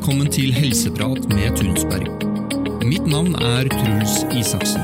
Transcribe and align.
velkommen 0.00 0.30
til 0.32 0.54
Helseprat 0.54 1.26
med 1.28 1.56
Tunsberg. 1.56 2.06
Mitt 2.88 3.04
navn 3.06 3.34
er 3.34 3.68
Truls 3.68 4.14
Isaksen. 4.32 4.80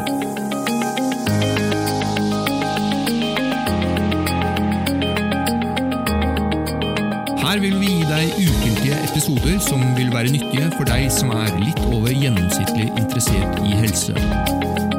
Her 7.40 7.62
vil 7.64 7.78
vi 7.80 7.88
gi 7.94 8.04
deg 8.10 8.36
ukentlige 8.44 9.00
episoder 9.08 9.56
som 9.70 9.80
vil 9.96 10.12
være 10.12 10.36
nyttige 10.36 10.68
for 10.76 10.84
deg 10.92 11.08
som 11.08 11.32
er 11.32 11.48
litt 11.64 11.80
over 11.88 12.12
gjennomsnittlig 12.12 12.90
interessert 13.00 13.64
i 13.64 13.72
helse. 13.72 14.95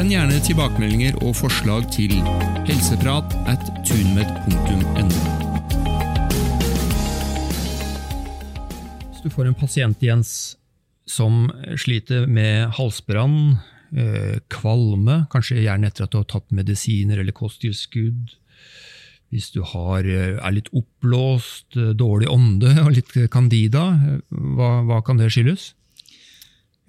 Send 0.00 0.14
gjerne 0.14 0.38
tilbakemeldinger 0.40 1.16
og 1.20 1.34
forslag 1.36 1.82
til 1.92 2.14
helseprat 2.64 3.34
at 3.52 3.66
tunmed.no. 3.84 5.08
Hvis 9.10 9.20
du 9.20 9.28
får 9.34 9.50
en 9.50 9.58
pasient 9.60 10.00
Jens, 10.00 10.30
som 11.04 11.50
sliter 11.76 12.24
med 12.24 12.72
halsbrann, 12.78 13.58
eh, 13.92 14.40
kvalme, 14.48 15.26
kanskje 15.28 15.60
gjerne 15.66 15.92
etter 15.92 16.08
at 16.08 16.14
du 16.14 16.22
har 16.22 16.30
tatt 16.32 16.48
medisiner 16.48 17.20
eller 17.20 17.36
kosttilskudd, 17.36 18.38
hvis 19.28 19.50
du 19.52 19.60
har, 19.60 20.08
eh, 20.08 20.40
er 20.40 20.56
litt 20.56 20.72
oppblåst, 20.72 21.76
eh, 21.76 21.92
dårlig 21.92 22.32
ånde 22.32 22.72
og 22.86 22.94
litt 22.96 23.12
candida, 23.28 24.00
hva, 24.32 24.80
hva 24.80 25.04
kan 25.04 25.20
det 25.20 25.28
skyldes? 25.28 25.74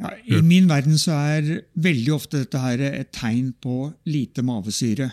Ja, 0.02 0.12
I 0.26 0.42
min 0.42 0.70
verden 0.70 0.98
så 0.98 1.14
er 1.14 1.50
veldig 1.78 2.14
ofte 2.16 2.42
dette 2.42 2.62
her 2.62 2.82
et 2.88 3.12
tegn 3.14 3.52
på 3.62 3.92
lite 4.10 4.42
mavesyre. 4.46 5.12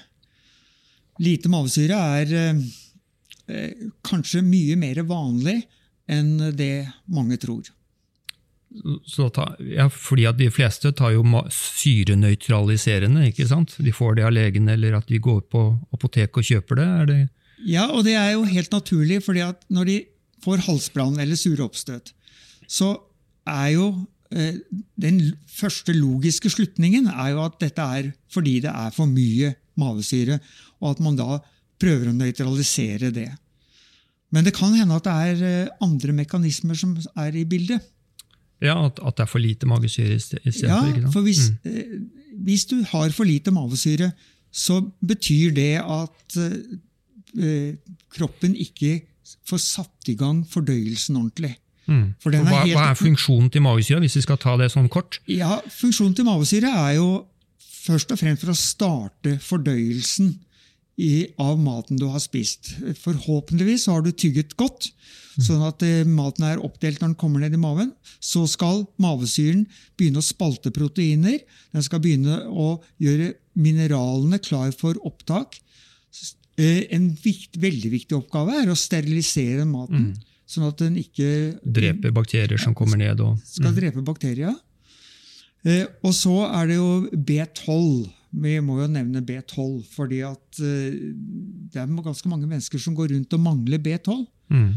Lite 1.20 1.50
mavesyre 1.52 1.98
er 2.20 2.36
eh, 2.38 2.62
eh, 3.52 3.88
kanskje 4.06 4.44
mye 4.46 4.78
mer 4.80 5.02
vanlig 5.08 5.60
enn 6.08 6.54
det 6.56 6.88
mange 7.12 7.36
tror. 7.42 7.68
Så 9.08 9.28
ta, 9.32 9.46
ja, 9.64 9.86
fordi 9.88 10.26
at 10.28 10.36
De 10.36 10.50
fleste 10.52 10.92
tar 10.96 11.14
jo 11.14 11.22
syrenøytraliserende, 11.52 13.30
ikke 13.30 13.46
sant? 13.48 13.74
De 13.80 13.92
får 13.92 14.18
det 14.18 14.26
av 14.28 14.34
legen, 14.36 14.68
eller 14.68 14.98
at 14.98 15.08
de 15.08 15.20
går 15.24 15.40
på 15.52 15.70
apotek 15.96 16.36
og 16.36 16.44
kjøper 16.44 16.80
det. 16.80 16.90
det 17.08 17.20
Ja, 17.68 17.88
og 17.88 18.04
det 18.04 18.14
er 18.20 18.34
jo 18.36 18.44
helt 18.48 18.72
naturlig, 18.72 19.22
fordi 19.24 19.44
at 19.46 19.64
når 19.72 19.88
de 19.88 19.98
får 20.44 20.64
halsbrann 20.68 21.18
eller 21.20 21.36
sure 21.36 21.64
oppstøt, 21.64 22.12
så 22.68 22.92
er 23.48 23.72
jo 23.74 23.88
den 24.30 25.20
første 25.48 25.94
logiske 25.96 26.50
slutningen 26.52 27.06
er 27.08 27.30
jo 27.32 27.44
at 27.46 27.54
dette 27.62 27.80
er 27.80 28.10
fordi 28.32 28.58
det 28.60 28.70
er 28.72 28.90
for 28.92 29.08
mye 29.08 29.54
mavesyre, 29.80 30.36
og 30.82 30.90
at 30.96 31.00
man 31.00 31.16
da 31.16 31.38
prøver 31.80 32.10
å 32.10 32.16
nøytralisere 32.16 33.12
det. 33.14 33.28
Men 34.34 34.44
det 34.44 34.52
kan 34.58 34.74
hende 34.76 34.96
at 34.98 35.06
det 35.06 35.14
er 35.14 35.44
eh, 35.48 35.70
andre 35.80 36.12
mekanismer 36.12 36.76
som 36.76 36.96
er 37.16 37.36
i 37.40 37.46
bildet. 37.48 37.80
Ja, 38.60 38.74
at, 38.88 38.98
at 39.00 39.16
det 39.16 39.24
er 39.24 39.30
for 39.30 39.40
lite 39.40 39.68
magesyre 39.70 40.16
i 40.18 40.20
stedet 40.20 40.60
Ja, 40.66 40.80
for? 40.82 41.12
for 41.14 41.22
hvis, 41.24 41.46
Mm. 41.48 41.56
eh, 41.64 42.34
hvis 42.44 42.66
du 42.68 42.82
har 42.90 43.10
for 43.14 43.24
lite 43.24 43.50
mavesyre, 43.54 44.10
så 44.52 44.80
betyr 45.00 45.54
det 45.54 45.70
at 45.80 46.36
eh, 46.36 46.58
eh, 47.38 47.74
kroppen 48.12 48.56
ikke 48.58 48.98
får 49.48 49.58
satt 49.62 50.08
i 50.12 50.14
gang 50.18 50.42
fordøyelsen 50.48 51.16
ordentlig. 51.16 51.54
Mm. 51.88 52.14
For 52.20 52.28
Og 52.36 52.44
hva, 52.44 52.52
er 52.52 52.66
helt- 52.66 52.76
hva 52.76 52.90
er 52.90 52.98
funksjonen 53.00 53.50
til 53.50 53.62
mavesyre, 53.64 54.00
hvis 54.04 54.16
vi 54.18 54.20
skal 54.26 54.36
ta 54.36 54.56
det 54.60 54.70
sånn 54.70 54.88
kort? 54.92 55.20
Ja, 55.26 55.60
Funksjonen 55.72 56.14
til 56.14 56.24
mavesyre 56.28 56.68
er 56.68 56.94
jo 56.98 57.26
først 57.86 58.12
og 58.12 58.18
fremst 58.20 58.42
for 58.44 58.52
å 58.52 58.56
starte 58.60 59.38
fordøyelsen 59.40 60.34
i, 60.98 61.28
av 61.38 61.56
maten 61.62 61.96
du 61.96 62.08
har 62.10 62.18
spist. 62.20 62.74
Forhåpentligvis 63.00 63.86
har 63.88 64.02
du 64.02 64.10
tygget 64.12 64.56
godt, 64.58 64.90
sånn 65.38 65.62
at 65.64 65.80
eh, 65.86 66.02
maten 66.04 66.44
er 66.44 66.58
oppdelt 66.58 66.98
når 67.00 67.12
den 67.12 67.14
kommer 67.20 67.40
ned 67.40 67.54
i 67.54 67.60
maven. 67.62 67.92
Så 68.20 68.42
skal 68.50 68.82
mavesyren 68.98 69.64
begynne 69.96 70.18
å 70.18 70.26
spalte 70.26 70.72
proteiner. 70.74 71.38
Den 71.72 71.82
skal 71.86 72.00
begynne 72.02 72.40
å 72.50 72.80
gjøre 73.00 73.32
mineralene 73.56 74.40
klar 74.42 74.72
for 74.76 74.98
opptak. 75.06 75.60
Eh, 76.58 76.84
En 76.90 77.12
viktig, 77.14 77.60
veldig 77.62 77.90
viktig 77.92 78.16
oppgave 78.18 78.56
er 78.64 78.66
å 78.72 78.76
sterilisere 78.76 79.64
maten, 79.64 80.16
sånn 80.48 80.68
at 80.68 80.80
den 80.80 80.96
ikke 81.00 81.28
Dreper 81.62 82.14
bakterier 82.16 82.60
som 82.60 82.76
kommer 82.76 83.00
ned 83.00 83.20
og 83.20 83.36
skal 83.44 83.74
drepe 83.76 84.04
bakterier. 84.04 84.54
Eh, 85.66 85.84
og 86.06 86.14
så 86.16 86.36
er 86.46 86.70
det 86.70 86.78
jo 86.78 86.92
B12. 87.12 88.06
Vi 88.38 88.54
må 88.64 88.78
jo 88.82 88.90
nevne 88.92 89.24
B12, 89.24 89.82
fordi 89.92 90.22
at 90.26 90.60
eh, 90.62 91.00
det 91.72 91.80
er 91.82 91.90
ganske 92.04 92.30
mange 92.30 92.48
mennesker 92.48 92.80
som 92.80 92.96
går 92.96 93.12
rundt 93.14 93.34
og 93.36 93.44
mangler 93.44 93.82
B12. 93.82 94.22
mm. 94.54 94.70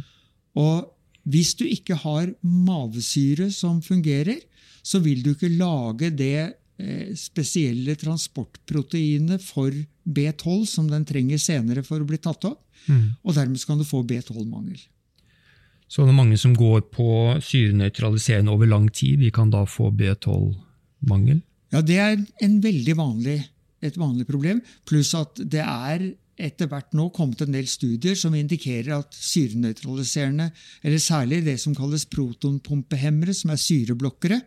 Og 0.59 0.89
hvis 1.31 1.53
du 1.55 1.63
ikke 1.63 1.95
har 2.01 2.31
mavesyre 2.41 3.51
som 3.53 3.77
fungerer, 3.85 4.41
så 4.81 4.99
vil 4.99 5.21
du 5.23 5.29
ikke 5.35 5.51
lage 5.53 6.09
det 6.17 6.39
eh, 6.81 7.11
spesielle 7.15 7.95
transportproteinet 7.95 9.43
for 9.45 9.69
B12 10.03 10.65
som 10.67 10.89
den 10.89 11.05
trenger 11.05 11.39
senere 11.41 11.85
for 11.85 12.01
å 12.01 12.09
bli 12.09 12.17
tatt 12.17 12.49
opp. 12.49 12.63
Mm. 12.89 13.13
Og 13.21 13.37
dermed 13.37 13.61
kan 13.67 13.77
du 13.77 13.85
få 13.85 14.01
B12-mangel. 14.01 14.81
Så 15.91 16.05
det 16.05 16.13
er 16.13 16.21
mange 16.21 16.39
som 16.39 16.53
går 16.55 16.85
på 16.93 17.07
syrenøytraliserende 17.43 18.53
over 18.53 18.69
lang 18.71 18.87
tid, 18.95 19.19
de 19.19 19.31
kan 19.35 19.51
da 19.51 19.65
få 19.67 19.89
B12-mangel. 19.91 21.41
Ja, 21.75 21.81
det 21.83 21.97
er 21.99 22.95
vanlig, 22.95 23.37
et 23.83 23.97
vanlig 23.99 24.27
problem. 24.29 24.61
Pluss 24.87 25.11
at 25.19 25.35
det 25.43 25.65
er 25.65 26.13
etter 26.41 26.69
hvert 26.71 26.95
nå 26.97 27.09
kommet 27.13 27.43
en 27.43 27.53
del 27.53 27.67
studier 27.69 28.15
som 28.17 28.33
indikerer 28.37 28.95
at 29.01 29.13
syrenøytraliserende, 29.13 30.49
eller 30.81 31.03
særlig 31.03 31.43
det 31.45 31.59
som 31.59 31.75
kalles 31.75 32.07
protonpumpehemmere, 32.09 33.35
som 33.35 33.51
er 33.51 33.61
syreblokkere, 33.61 34.39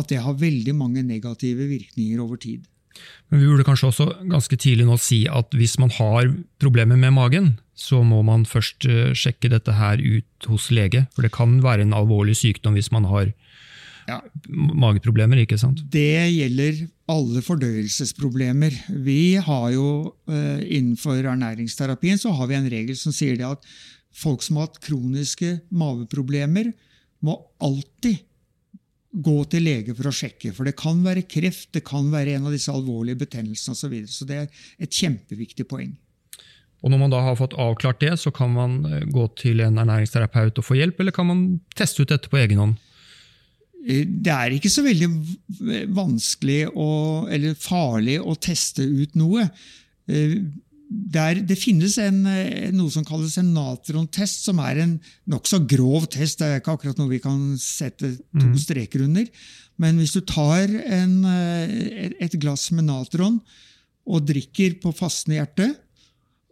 at 0.00 0.08
det 0.08 0.22
har 0.24 0.38
veldig 0.38 0.74
mange 0.78 1.04
negative 1.04 1.68
virkninger 1.68 2.22
over 2.24 2.40
tid. 2.40 2.64
Men 3.30 3.40
vi 3.40 3.46
burde 3.46 3.66
kanskje 3.66 3.90
også 3.90 4.06
ganske 4.30 4.56
tidlig 4.58 4.86
nå 4.88 4.96
si 5.00 5.22
at 5.30 5.52
hvis 5.54 5.76
man 5.78 5.92
har 5.94 6.32
problemer 6.62 6.98
med 6.98 7.14
magen, 7.14 7.52
så 7.78 8.02
må 8.04 8.20
man 8.26 8.44
først 8.48 8.84
eh, 8.90 9.12
sjekke 9.16 9.50
dette 9.52 9.76
her 9.78 10.02
ut 10.02 10.48
hos 10.50 10.70
lege. 10.74 11.06
For 11.14 11.24
det 11.24 11.32
kan 11.36 11.60
være 11.64 11.86
en 11.86 11.94
alvorlig 11.96 12.36
sykdom 12.40 12.76
hvis 12.78 12.92
man 12.94 13.08
har 13.10 13.32
Ja, 14.08 14.16
mageproblemer. 14.50 15.38
ikke 15.38 15.58
sant? 15.60 15.84
Det 15.92 16.32
gjelder 16.32 16.80
alle 17.12 17.42
fordøyelsesproblemer. 17.46 18.74
Vi 19.04 19.36
har 19.36 19.66
jo 19.70 20.16
eh, 20.26 20.64
Innenfor 20.66 21.20
ernæringsterapien 21.20 22.18
så 22.18 22.32
har 22.34 22.48
vi 22.50 22.58
en 22.58 22.70
regel 22.72 22.96
som 22.98 23.14
sier 23.14 23.38
det 23.38 23.46
at 23.46 23.68
folk 24.10 24.42
som 24.42 24.58
har 24.58 24.66
hatt 24.66 24.80
kroniske 24.82 25.60
maveproblemer, 25.70 26.72
må 27.22 27.36
alltid 27.62 28.24
gå 29.10 29.36
til 29.50 29.64
lege 29.66 29.94
for 29.96 30.10
å 30.10 30.14
sjekke. 30.14 30.52
For 30.54 30.68
det 30.68 30.76
kan 30.78 31.00
være 31.02 31.26
kreft, 31.28 31.72
det 31.74 31.82
kan 31.86 32.10
være 32.12 32.36
en 32.36 32.46
av 32.46 32.54
disse 32.54 32.72
alvorlige 32.72 33.18
betennelsene 33.24 33.74
osv. 33.74 33.82
Så, 33.82 33.90
videre. 33.90 34.12
så 34.14 34.28
det 34.28 34.38
er 34.38 34.62
et 34.86 35.00
kjempeviktig 35.02 35.66
poeng. 35.70 35.96
Og 36.80 36.92
når 36.92 37.02
man 37.02 37.12
da 37.12 37.20
har 37.24 37.36
fått 37.36 37.56
avklart 37.60 38.00
det, 38.00 38.14
så 38.22 38.32
kan 38.32 38.54
man 38.54 38.78
eh, 38.88 39.02
gå 39.10 39.26
til 39.40 39.60
en 39.64 39.80
ernæringsterapeut 39.82 40.62
og 40.62 40.64
få 40.64 40.78
hjelp, 40.78 41.02
eller 41.02 41.16
kan 41.16 41.28
man 41.28 41.42
teste 41.76 42.04
ut 42.04 42.12
dette 42.12 42.30
på 42.32 42.40
egen 42.40 42.62
hånd? 42.62 42.78
Eh, 43.84 44.06
Det 44.06 44.32
er 44.32 44.56
ikke 44.56 44.72
så 44.72 44.86
veldig 44.86 45.10
vanskelig 45.96 46.62
å, 46.72 46.88
eller 47.28 47.58
farlig 47.60 48.16
å 48.22 48.38
teste 48.38 48.86
ut 48.86 49.18
noe. 49.20 49.44
Eh, 50.90 51.42
Det, 51.46 51.56
finnes 51.58 51.96
en, 51.98 52.26
eh, 52.26 52.70
noe 52.72 52.90
som 52.90 53.04
kalles 53.04 53.36
en 53.38 53.54
natrontest, 53.54 54.44
som 54.44 54.58
er 54.58 54.78
en 54.82 55.00
nokså 55.28 55.66
grov 55.66 56.08
test. 56.10 56.38
Det 56.38 56.46
er 56.46 56.60
ikke 56.60 56.76
akkurat 56.76 56.98
noe 56.98 57.08
vi 57.08 57.20
kan 57.20 57.56
sette 57.58 58.18
to 58.34 58.58
streker 58.58 59.04
under. 59.04 59.26
Men 59.78 59.98
hvis 59.98 60.12
du 60.12 60.20
tar 60.20 60.66
en, 60.68 61.24
eh, 61.24 62.10
et- 62.20 62.38
glass 62.40 62.70
med 62.72 62.84
natron 62.84 63.40
og 64.06 64.26
drikker 64.26 64.80
på 64.80 64.92
fastende 64.94 65.38
hjerte, 65.38 65.76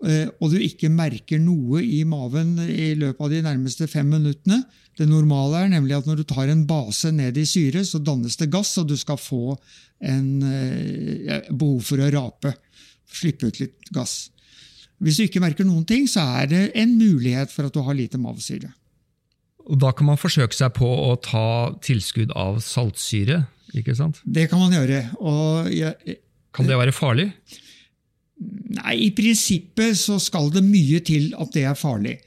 eh, 0.05 0.29
og 0.41 0.53
du 0.53 0.59
ikke 0.59 0.89
merker 0.89 1.41
noe 1.41 1.83
i 1.83 2.05
maven 2.05 2.59
i 2.61 2.95
løpet 2.95 3.21
av 3.21 3.31
de 3.31 3.43
nærmeste 3.43 3.89
fem 3.89 4.09
minuttene 4.09 4.65
Det 4.99 5.09
normale 5.09 5.65
er 5.65 5.69
nemlig 5.69 5.97
at 5.97 6.07
når 6.07 6.17
du 6.17 6.25
tar 6.25 6.49
en 6.49 6.67
base 6.67 7.13
ned 7.13 7.37
i 7.37 7.45
syre, 7.45 7.85
så 7.87 8.03
dannes 8.03 8.37
det 8.37 8.51
gass, 8.51 8.77
og 8.79 8.89
du 8.89 8.97
skal 8.97 9.17
få 9.17 9.57
en, 10.01 10.43
eh, 10.43 11.41
behov 11.53 11.83
for 11.85 11.99
å 11.99 12.11
rape. 12.11 12.53
Slippe 13.13 13.49
ut 13.49 13.61
litt 13.63 13.93
gass. 13.95 14.29
Hvis 14.99 15.19
du 15.19 15.25
ikke 15.29 15.43
merker 15.43 15.67
noen 15.67 15.85
ting, 15.87 16.09
så 16.11 16.25
er 16.41 16.51
det 16.51 16.63
en 16.79 16.97
mulighet 16.99 17.53
for 17.55 17.69
at 17.69 17.75
du 17.75 17.81
har 17.87 17.97
lite 17.97 18.19
mavesyre. 18.21 18.73
Og 19.69 19.79
Da 19.79 19.93
kan 19.93 20.09
man 20.09 20.19
forsøke 20.19 20.57
seg 20.57 20.73
på 20.79 20.89
å 20.89 21.15
ta 21.23 21.75
tilskudd 21.85 22.33
av 22.37 22.61
saltsyre. 22.65 23.47
ikke 23.77 23.95
sant? 23.95 24.21
Det 24.25 24.49
kan 24.51 24.59
man 24.59 24.73
gjøre. 24.73 25.03
jeg, 25.71 26.19
Kan 26.53 26.67
det 26.67 26.79
være 26.79 26.93
farlig? 26.93 27.33
Nei, 28.39 28.95
i 29.09 29.11
prinsippet 29.11 29.97
så 29.99 30.19
skal 30.23 30.51
det 30.55 30.63
mye 30.65 31.01
til 31.05 31.35
at 31.39 31.53
det 31.53 31.65
er 31.69 31.75
farlig. 31.75 32.19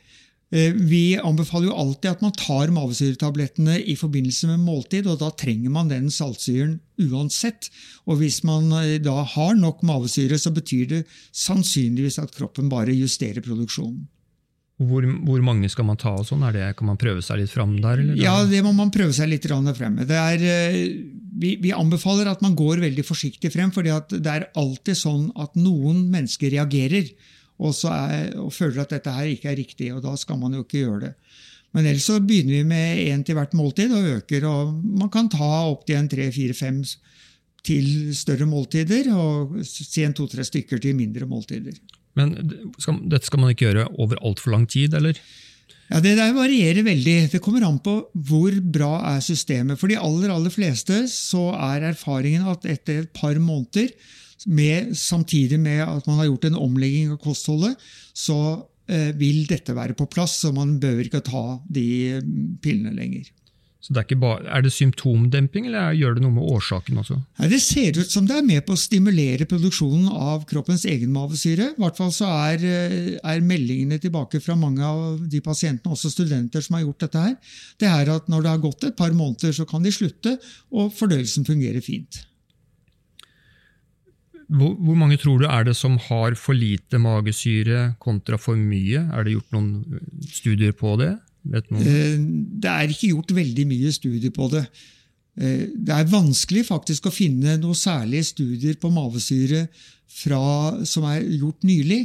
Eh, 0.52 0.74
vi 0.76 1.16
anbefaler 1.16 1.70
jo 1.70 1.76
alltid 1.80 2.10
at 2.12 2.24
man 2.26 2.34
tar 2.36 2.74
mavesyretablettene 2.76 3.78
i 3.88 3.96
forbindelse 3.96 4.50
med 4.50 4.66
måltid, 4.66 5.08
og 5.08 5.22
da 5.22 5.30
trenger 5.32 5.72
man 5.72 5.92
den 5.92 6.10
saltsyren 6.12 6.76
uansett. 7.00 7.70
Og 8.04 8.20
hvis 8.20 8.42
man 8.48 8.68
eh, 8.82 8.98
da 9.00 9.22
har 9.24 9.56
nok 9.56 9.86
mavesyre, 9.88 10.40
så 10.42 10.52
betyr 10.52 10.90
det 10.92 11.06
sannsynligvis 11.32 12.20
at 12.20 12.36
kroppen 12.36 12.68
bare 12.72 12.96
justerer 12.98 13.40
produksjonen. 13.46 14.10
Hvor, 14.82 15.06
hvor 15.28 15.42
mange 15.46 15.70
skal 15.70 15.86
man 15.88 16.00
ta? 16.02 16.16
og 16.18 16.26
sånn? 16.26 16.44
Er 16.48 16.56
det, 16.56 16.68
Kan 16.80 16.90
man 16.90 17.00
prøve 17.00 17.22
seg 17.24 17.38
litt 17.40 17.52
fram 17.54 17.76
der? 17.80 18.02
Eller? 18.02 18.18
Ja, 18.20 18.40
det 18.50 18.64
må 18.66 18.74
man 18.76 18.92
prøve 18.92 19.14
seg 19.14 19.30
litt 19.30 19.46
frem 19.46 20.00
med. 20.00 20.10
Er, 20.10 20.42
vi, 21.38 21.56
vi, 21.62 21.72
anbefaler 21.72 22.32
at 22.32 22.42
man 22.42 22.58
går 22.58 22.82
veldig 22.82 23.06
forsiktig 23.06 23.54
frem, 23.54 23.70
for 23.72 23.86
det 23.86 24.26
er 24.26 24.50
alltid 24.58 24.98
sånn 24.98 25.30
at 25.38 25.54
noen 25.56 26.08
mennesker 26.12 26.50
reagerer 26.58 27.14
og, 27.62 27.78
er, 27.94 28.32
og, 28.42 28.52
føler 28.54 28.82
at 28.84 28.96
dette 28.96 29.14
her 29.14 29.30
ikke 29.30 29.52
er 29.52 29.60
riktig, 29.60 29.92
og 29.94 30.02
da 30.06 30.16
skal 30.18 30.40
man 30.42 30.58
jo 30.58 30.66
ikke 30.66 30.82
gjøre 30.82 31.02
det. 31.06 31.14
Men 31.72 31.88
ellers 31.88 32.10
så 32.10 32.18
begynner 32.20 32.58
vi 32.58 32.68
med 32.68 33.02
én 33.06 33.24
til 33.24 33.38
hvert 33.38 33.54
måltid 33.56 33.94
og 33.96 34.10
øker. 34.18 34.48
og 34.50 34.74
Man 34.84 35.12
kan 35.14 35.30
ta 35.32 35.52
opptil 35.70 36.02
en 36.02 36.10
tre, 36.12 36.28
fire, 36.36 36.58
fem 36.58 36.82
til 37.64 38.16
større 38.18 38.48
måltider, 38.50 39.12
og 39.14 39.62
si 39.68 40.04
en 40.04 40.18
to-tre 40.18 40.44
stykker 40.44 40.82
til 40.82 40.98
mindre 40.98 41.30
måltider. 41.30 41.78
Men 42.20 42.36
skal, 42.82 43.00
dette 43.08 43.30
skal 43.30 43.40
man 43.40 43.54
ikke 43.54 43.70
gjøre 43.70 43.88
over 44.02 44.20
altfor 44.20 44.52
lang 44.52 44.68
tid, 44.68 44.98
eller? 44.98 45.20
Ja, 45.92 46.00
Det 46.00 46.16
der 46.18 46.34
varierer 46.36 46.84
veldig. 46.88 47.16
Det 47.32 47.42
kommer 47.44 47.66
an 47.68 47.80
på 47.84 47.98
hvor 48.14 48.56
bra 48.64 48.94
er 49.14 49.24
systemet. 49.24 49.80
For 49.80 49.92
de 49.92 50.00
aller, 50.00 50.32
aller 50.32 50.54
fleste 50.54 51.04
så 51.12 51.52
er 51.56 51.92
erfaringen 51.92 52.48
at 52.48 52.66
etter 52.66 53.04
et 53.04 53.14
par 53.16 53.36
måneder, 53.40 53.92
med, 54.48 54.96
samtidig 54.98 55.60
med 55.60 55.84
at 55.86 56.08
man 56.10 56.22
har 56.22 56.30
gjort 56.32 56.50
en 56.50 56.60
omlegging 56.60 57.12
av 57.14 57.20
kostholdet, 57.22 57.76
så 58.14 58.38
eh, 58.90 59.12
vil 59.18 59.46
dette 59.50 59.76
være 59.78 59.98
på 59.98 60.10
plass, 60.12 60.40
så 60.42 60.54
man 60.56 60.80
behøver 60.82 61.10
ikke 61.10 61.24
ta 61.28 61.46
de 61.70 61.88
mm, 62.22 62.58
pillene 62.64 62.96
lenger. 62.98 63.30
Så 63.82 63.96
det 63.98 64.04
er, 64.04 64.18
bare, 64.22 64.44
er, 64.46 64.62
det 64.62 64.70
symptomdemping, 64.76 65.66
eller 65.66 65.96
gjør 65.98 66.14
det 66.14 66.22
noe 66.22 66.36
med 66.36 66.50
årsaken 66.54 67.00
også? 67.02 67.16
Nei, 67.40 67.48
det 67.50 67.58
ser 67.66 67.98
ut 67.98 68.14
som 68.14 68.28
det 68.30 68.36
er 68.38 68.46
med 68.46 68.62
på 68.68 68.76
å 68.76 68.80
stimulere 68.80 69.48
produksjonen 69.50 70.06
av 70.14 70.44
kroppens 70.50 70.86
egen 70.86 71.10
mavesyre. 71.16 71.72
I 71.74 71.82
hvert 71.82 71.98
fall 71.98 72.12
så 72.14 72.30
er, 72.30 72.62
eh, 72.62 72.98
er, 73.18 73.42
meldingene 73.42 73.98
tilbake 74.04 74.38
fra 74.46 74.54
mange 74.54 74.86
av 74.86 75.24
de 75.26 75.42
pasientene, 75.42 75.96
også 75.98 76.14
studenter 76.14 76.62
som 76.62 76.78
har 76.78 76.86
gjort 76.86 77.08
dette 77.08 77.26
her, 77.26 77.56
det 77.82 77.90
er 77.90 78.14
at 78.14 78.30
når 78.30 78.46
det 78.46 78.54
har 78.54 78.66
gått 78.68 78.86
et 78.86 79.00
par 79.02 79.18
måneder, 79.18 79.58
så 79.58 79.66
kan 79.66 79.82
de 79.82 79.96
slutte, 79.98 80.38
og 80.70 80.94
fordøyelsen 80.94 81.50
fungerer 81.50 81.82
fint. 81.82 82.22
Hvor, 84.52 84.74
hvor, 84.76 84.98
mange 85.00 85.18
tror 85.22 85.40
du 85.40 85.48
er 85.48 85.64
det 85.68 85.78
som 85.80 85.96
har 86.10 86.36
for 86.36 86.58
lite 86.58 87.00
magesyre 87.00 87.94
kontra 88.04 88.40
for 88.42 88.60
mye? 88.60 89.06
Er 89.16 89.24
det 89.24 89.38
gjort 89.38 89.54
noen 89.56 90.02
studier 90.28 90.74
på 90.76 90.98
det? 91.00 91.14
Eh, 91.48 92.18
det 92.62 92.70
er 92.70 92.92
ikke 92.92 93.14
gjort 93.14 93.32
veldig 93.36 93.66
mye 93.70 93.94
studier 93.96 94.34
på 94.36 94.50
det. 94.52 94.66
Eh, 95.40 95.70
det 95.72 95.96
er 95.96 96.12
vanskelig 96.12 96.66
faktisk 96.68 97.08
å 97.08 97.16
finne 97.16 97.56
noen 97.62 97.78
særlige 97.78 98.28
studier 98.34 98.76
på 98.82 98.92
mavesyre 98.94 99.66
fra, 100.12 100.42
som 100.86 101.08
er 101.10 101.24
gjort 101.24 101.64
nylig. 101.68 102.04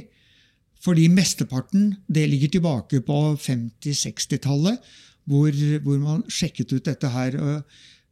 Fordi 0.86 1.08
mesteparten 1.10 1.96
det 2.06 2.28
ligger 2.30 2.54
tilbake 2.54 3.02
på 3.02 3.18
50-60-tallet, 3.42 4.78
hvor, 5.26 5.50
hvor, 5.82 5.98
man 5.98 6.22
sjekket 6.30 6.76
ut 6.76 6.86
dette 6.86 7.10
her. 7.10 7.34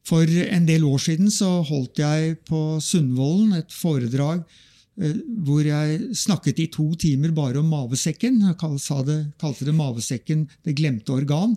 For 0.04 0.28
en 0.28 0.66
del 0.68 0.84
år 0.84 1.00
siden 1.00 1.30
så 1.32 1.62
holdt 1.64 1.98
jeg 2.02 2.36
på 2.44 2.78
Sundvolden 2.84 3.56
et 3.56 3.72
foredrag 3.72 4.44
Eh, 4.94 5.16
hvor 5.42 5.64
jeg 5.66 6.14
snakket 6.14 6.60
i 6.62 6.68
to 6.70 6.86
timer 6.94 7.32
bare 7.34 7.58
om 7.58 7.70
mavesekken. 7.70 8.38
Jeg 8.46 8.58
kalte 8.60 9.64
det 9.66 9.74
'mavesekken 9.74 10.48
det 10.64 10.76
glemte 10.76 11.10
organ'. 11.10 11.56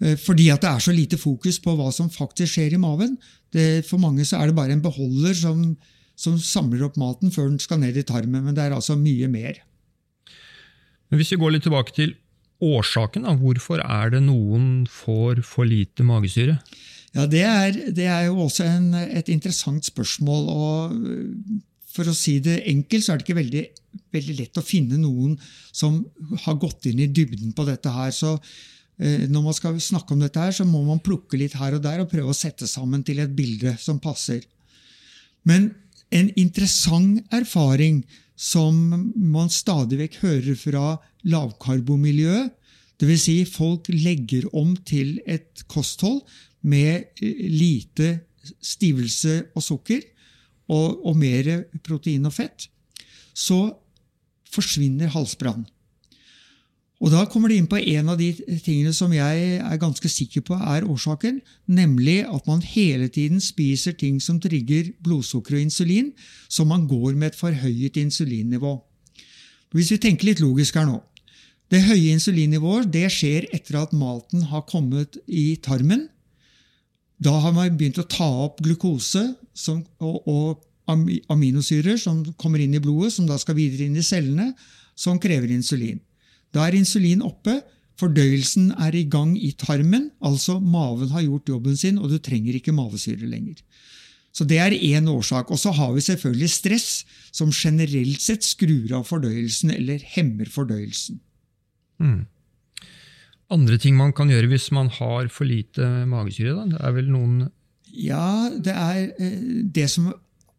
Eh, 0.00 0.16
fordi 0.16 0.48
at 0.48 0.60
det 0.60 0.70
er 0.70 0.78
så 0.78 0.92
lite 0.92 1.18
fokus 1.18 1.58
på 1.58 1.76
hva 1.76 1.92
som 1.92 2.08
faktisk 2.08 2.54
skjer 2.54 2.74
i 2.74 2.80
maven. 2.80 3.18
Det, 3.52 3.84
for 3.84 3.98
mange 3.98 4.24
så 4.24 4.40
er 4.40 4.46
det 4.46 4.56
bare 4.56 4.72
en 4.72 4.82
beholder 4.82 5.34
som, 5.34 5.76
som, 6.16 6.38
samler 6.38 6.84
opp 6.84 6.96
maten 6.96 7.30
før 7.30 7.48
den 7.48 7.58
skal 7.58 7.80
ned 7.80 7.96
i 7.96 8.02
tarmen. 8.02 8.44
Men 8.44 8.54
det 8.54 8.64
er 8.64 8.72
altså 8.72 8.96
mye 8.96 9.28
mer. 9.28 9.60
Men 11.10 11.18
Hvis 11.18 11.32
vi 11.32 11.36
går 11.36 11.52
litt 11.52 11.62
tilbake 11.62 11.92
til 11.94 12.14
årsaken, 12.60 13.22
da, 13.22 13.34
hvorfor 13.34 13.80
er 13.84 14.10
det 14.10 14.22
noen 14.22 14.86
får 14.86 15.42
for 15.42 15.64
lite 15.64 16.02
magesyre? 16.02 16.58
Ja, 17.16 17.26
Det 17.26 17.42
er, 17.42 17.78
det 17.94 18.06
er 18.06 18.26
jo 18.28 18.44
også 18.44 18.66
en, 18.68 18.92
et 18.94 19.28
interessant 19.32 19.84
spørsmål. 19.84 20.48
og 20.48 21.62
for 21.98 22.08
å 22.08 22.14
si 22.16 22.38
det 22.44 22.62
enkelt, 22.70 23.04
så 23.04 23.12
er 23.12 23.18
det 23.18 23.26
ikke 23.26 23.40
veldig, 23.40 23.64
veldig, 24.14 24.34
lett 24.38 24.60
å 24.60 24.64
finne 24.64 25.00
noen 25.00 25.34
som 25.74 26.02
har 26.44 26.58
gått 26.60 26.86
inn 26.90 27.00
i 27.02 27.10
dybden 27.10 27.54
på 27.56 27.66
dette 27.66 27.90
her. 27.90 28.12
Så 28.14 28.36
eh, 28.36 29.26
når 29.30 29.46
man 29.48 29.56
skal 29.56 29.80
snakke 29.82 30.14
om 30.14 30.22
dette 30.22 30.42
her, 30.42 30.54
så 30.54 30.68
må 30.68 30.84
man 30.86 31.02
plukke 31.02 31.40
litt 31.40 31.56
her 31.58 31.78
og 31.78 31.82
der 31.86 32.04
og 32.04 32.10
prøve 32.12 32.34
å 32.34 32.38
sette 32.38 32.68
sammen 32.70 33.02
til 33.06 33.22
et 33.24 33.34
bilde 33.34 33.74
som 33.82 33.98
passer. 34.02 34.44
Men 35.48 35.72
en 36.14 36.30
interessant 36.40 37.24
erfaring 37.34 38.04
som 38.38 38.76
man 39.16 39.50
stadig 39.50 39.98
vekk 39.98 40.20
hører 40.22 40.58
fra 40.60 40.84
lavkarbomiljøet, 41.26 42.54
dvs. 42.98 43.24
Si 43.24 43.36
folk 43.46 43.88
legger 43.90 44.46
om 44.56 44.76
til 44.86 45.18
et 45.26 45.64
kosthold 45.70 46.22
med 46.62 47.20
lite 47.22 48.18
stivelse 48.62 49.42
og 49.54 49.62
sukker, 49.62 50.02
og, 50.68 51.06
og 51.06 51.16
mer 51.16 51.64
protein 51.84 52.26
og 52.28 52.34
fett, 52.34 52.68
så 53.32 53.70
forsvinner 54.52 55.12
halsbrann. 55.14 55.66
Og 56.98 57.12
Da 57.14 57.22
kommer 57.30 57.48
det 57.48 57.60
inn 57.60 57.68
på 57.70 57.78
en 57.78 58.08
av 58.10 58.18
de 58.18 58.32
tingene 58.64 58.90
som 58.96 59.12
jeg 59.14 59.58
er 59.62 59.78
ganske 59.78 60.08
sikker 60.10 60.42
på 60.42 60.56
er 60.58 60.86
årsaken, 60.88 61.38
nemlig 61.70 62.24
at 62.26 62.48
man 62.50 62.64
hele 62.64 63.06
tiden 63.08 63.38
spiser 63.40 63.94
ting 63.94 64.18
som 64.20 64.40
trigger 64.42 64.90
blodsukker 65.06 65.54
og 65.54 65.62
insulin, 65.62 66.10
så 66.50 66.66
man 66.66 66.88
går 66.90 67.14
med 67.14 67.30
et 67.30 67.38
forhøyet 67.38 68.00
insulinnivå. 68.02 68.74
Hvis 69.70 69.92
vi 69.94 70.00
tenker 70.02 70.30
litt 70.30 70.40
logisk 70.40 70.78
her 70.80 70.88
nå 70.88 71.02
Det 71.68 71.82
høye 71.84 72.14
insulinnivået 72.16 72.88
det 72.88 73.10
skjer 73.12 73.44
etter 73.52 73.76
at 73.82 73.92
maten 73.92 74.46
har 74.48 74.62
kommet 74.64 75.18
i 75.28 75.58
tarmen. 75.60 76.06
Da 77.18 77.34
har 77.42 77.54
man 77.54 77.76
begynt 77.78 77.98
å 77.98 78.06
ta 78.06 78.26
opp 78.46 78.62
glukose 78.62 79.24
som, 79.56 79.82
og, 79.98 80.22
og, 80.30 80.64
aminosyrer 80.88 81.98
som 82.00 82.22
kommer 82.40 82.62
inn 82.62 82.76
i 82.78 82.82
blodet, 82.82 83.12
som 83.16 83.26
da 83.28 83.36
skal 83.40 83.58
videre 83.58 83.88
inn 83.88 83.98
i 83.98 84.06
cellene, 84.06 84.52
som 84.96 85.18
krever 85.20 85.50
insulin. 85.52 85.98
Da 86.54 86.64
er 86.64 86.78
insulin 86.78 87.20
oppe, 87.26 87.58
fordøyelsen 88.00 88.70
er 88.80 88.94
i 88.96 89.04
gang 89.10 89.34
i 89.36 89.50
tarmen, 89.58 90.08
altså 90.24 90.56
maven 90.62 91.10
har 91.12 91.26
gjort 91.26 91.52
jobben 91.52 91.76
sin, 91.76 91.98
og 92.00 92.14
du 92.14 92.16
trenger 92.22 92.56
ikke 92.56 92.72
mavesyre 92.72 93.28
lenger. 93.28 93.60
Så 94.32 94.46
Det 94.46 94.58
er 94.62 94.70
én 94.70 95.08
årsak. 95.10 95.50
Og 95.50 95.58
så 95.58 95.72
har 95.74 95.92
vi 95.92 96.00
selvfølgelig 96.04 96.50
stress, 96.52 97.04
som 97.32 97.50
generelt 97.50 98.20
sett 98.22 98.44
skrur 98.46 98.92
av 98.94 99.08
fordøyelsen 99.08 99.72
eller 99.74 99.98
hemmer 100.14 100.46
fordøyelsen. 100.46 101.18
Mm 101.98 102.26
andre 103.54 103.78
ting 103.80 103.96
man 103.98 104.14
kan 104.16 104.30
gjøre 104.30 104.50
hvis 104.50 104.70
man 104.76 104.90
har 104.98 105.28
for 105.32 105.48
lite 105.48 105.86
magesyre? 106.08 106.54
Da? 106.56 106.66
Det 106.74 106.80
er 106.84 106.96
vel 106.96 107.12
noen 107.12 107.36
Ja, 107.96 108.48
det 108.52 108.74
er 108.74 109.04
eh, 109.16 109.38
det 109.74 109.88
som 109.92 110.10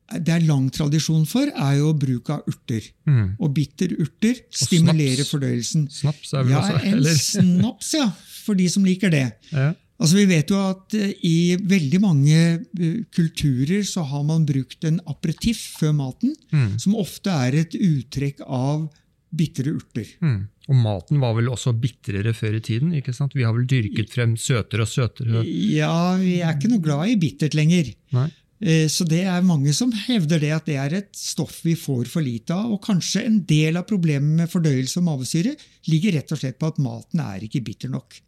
det 0.10 0.34
er 0.34 0.46
lang 0.48 0.70
tradisjon 0.74 1.26
for, 1.30 1.46
er 1.54 1.76
jo 1.78 1.92
bruk 1.94 2.32
av 2.34 2.48
urter. 2.50 2.82
Mm. 3.06 3.36
Og 3.38 3.52
bitterurter 3.54 4.40
stimulerer 4.50 5.22
snaps. 5.22 5.30
fordøyelsen. 5.36 5.84
Snaps 5.94 6.34
er 6.34 6.48
vel 6.48 6.56
ja, 6.56 6.64
også, 6.64 6.80
eller? 6.90 7.20
En 7.20 7.52
snaps, 7.60 7.92
ja, 7.94 8.08
for 8.48 8.58
de 8.58 8.66
som 8.74 8.88
liker 8.88 9.14
det. 9.14 9.28
Ja. 9.54 9.68
Altså, 10.00 10.16
Vi 10.16 10.26
vet 10.32 10.50
jo 10.50 10.62
at 10.64 10.96
uh, 10.96 11.12
i 11.28 11.58
veldig 11.62 12.02
mange 12.02 12.40
uh, 12.58 13.02
kulturer 13.14 13.84
så 13.86 14.06
har 14.08 14.24
man 14.26 14.48
brukt 14.50 14.88
en 14.88 14.98
aperitiff 15.12 15.62
før 15.78 15.94
maten, 16.00 16.34
mm. 16.50 16.80
som 16.82 16.98
ofte 16.98 17.30
er 17.30 17.62
et 17.62 17.78
uttrekk 17.78 18.42
av 18.48 18.88
bitre 19.30 19.76
urter. 19.78 20.10
Mm. 20.24 20.42
Og 20.70 20.78
maten 20.78 21.22
var 21.22 21.36
vel 21.38 21.50
også 21.52 21.74
bitrere 21.78 22.34
før 22.38 22.58
i 22.60 22.64
tiden? 22.66 22.94
ikke 22.98 23.14
sant? 23.16 23.36
Vi 23.38 23.46
har 23.46 23.56
vel 23.56 23.68
dyrket 23.70 24.14
frem 24.14 24.36
søtere 24.38 24.86
og 24.86 24.92
søtere? 24.92 25.44
Ja, 25.46 26.16
vi 26.22 26.40
er 26.44 26.56
ikke 26.56 26.72
noe 26.72 26.84
glad 26.84 27.14
i 27.14 27.18
bittert 27.22 27.58
lenger. 27.58 27.92
Nei. 28.16 28.30
Eh, 28.60 28.88
så 28.92 29.06
det 29.08 29.22
er 29.24 29.46
mange 29.46 29.72
som 29.76 29.92
hevder 29.96 30.42
det 30.44 30.50
at 30.52 30.66
det 30.68 30.76
er 30.82 30.96
et 30.98 31.12
stoff 31.16 31.62
vi 31.64 31.78
får 31.80 32.10
for 32.12 32.26
lite 32.26 32.56
av. 32.56 32.74
Og 32.76 32.84
kanskje 32.84 33.24
en 33.26 33.42
del 33.48 33.80
av 33.80 33.88
problemet 33.90 34.44
med 34.44 34.52
fordøyelse 34.52 35.00
og 35.00 35.08
mavesyre 35.08 35.56
ligger 35.90 36.18
rett 36.20 36.34
og 36.36 36.42
slett 36.42 36.60
på 36.60 36.72
at 36.74 36.82
maten 36.84 37.24
er 37.24 37.46
ikke 37.48 37.64
bitter 37.66 37.92
nok. 37.94 38.20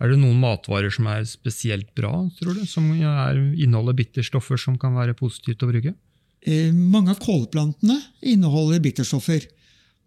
Er 0.00 0.14
det 0.14 0.20
noen 0.22 0.38
matvarer 0.40 0.92
som 0.92 1.06
er 1.12 1.26
spesielt 1.28 1.90
bra, 1.96 2.12
tror 2.38 2.56
du? 2.56 2.64
Som 2.68 2.88
er, 2.96 3.36
inneholder 3.60 3.98
bitterstoffer 3.98 4.60
som 4.60 4.78
kan 4.80 4.96
være 4.96 5.16
positivt 5.16 5.64
å 5.64 5.68
bruke? 5.68 5.92
Eh, 6.40 6.72
mange 6.72 7.12
av 7.12 7.20
kålplantene 7.20 7.98
inneholder 8.24 8.80
bitterstoffer. 8.80 9.44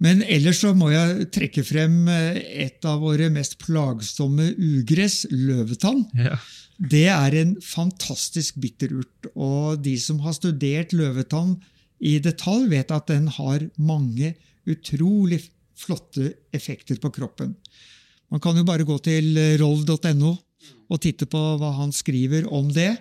Men 0.03 0.24
ellers 0.27 0.60
så 0.63 0.74
må 0.75 0.89
jeg 0.91 1.29
trekke 1.31 1.63
frem 1.63 2.10
eh, 2.12 2.41
et 2.65 2.83
av 2.88 3.00
våre 3.03 3.29
mest 3.31 3.55
plagsomme 3.62 4.50
ugress, 4.57 5.24
løvetann. 5.31 6.03
Ja. 6.19 6.38
Det 6.77 7.05
er 7.13 7.38
en 7.39 7.53
fantastisk 7.63 8.57
bitterurt. 8.60 9.29
Og 9.33 9.79
de 9.86 9.95
som 10.01 10.19
har 10.25 10.36
studert 10.36 10.91
løvetann 10.98 11.55
i 12.03 12.17
detalj, 12.24 12.67
vet 12.74 12.91
at 12.91 13.07
den 13.13 13.29
har 13.31 13.63
mange 13.79 14.33
utrolig 14.67 15.39
flotte 15.79 16.33
effekter 16.55 17.00
på 17.00 17.12
kroppen. 17.13 17.55
Man 18.33 18.41
kan 18.43 18.57
jo 18.57 18.65
bare 18.67 18.88
gå 18.88 18.98
til 19.05 19.38
roll.no 19.62 20.33
og 20.91 21.01
titte 21.01 21.27
på 21.29 21.41
hva 21.62 21.74
han 21.79 21.93
skriver 21.95 22.50
om 22.51 22.72
det. 22.74 22.91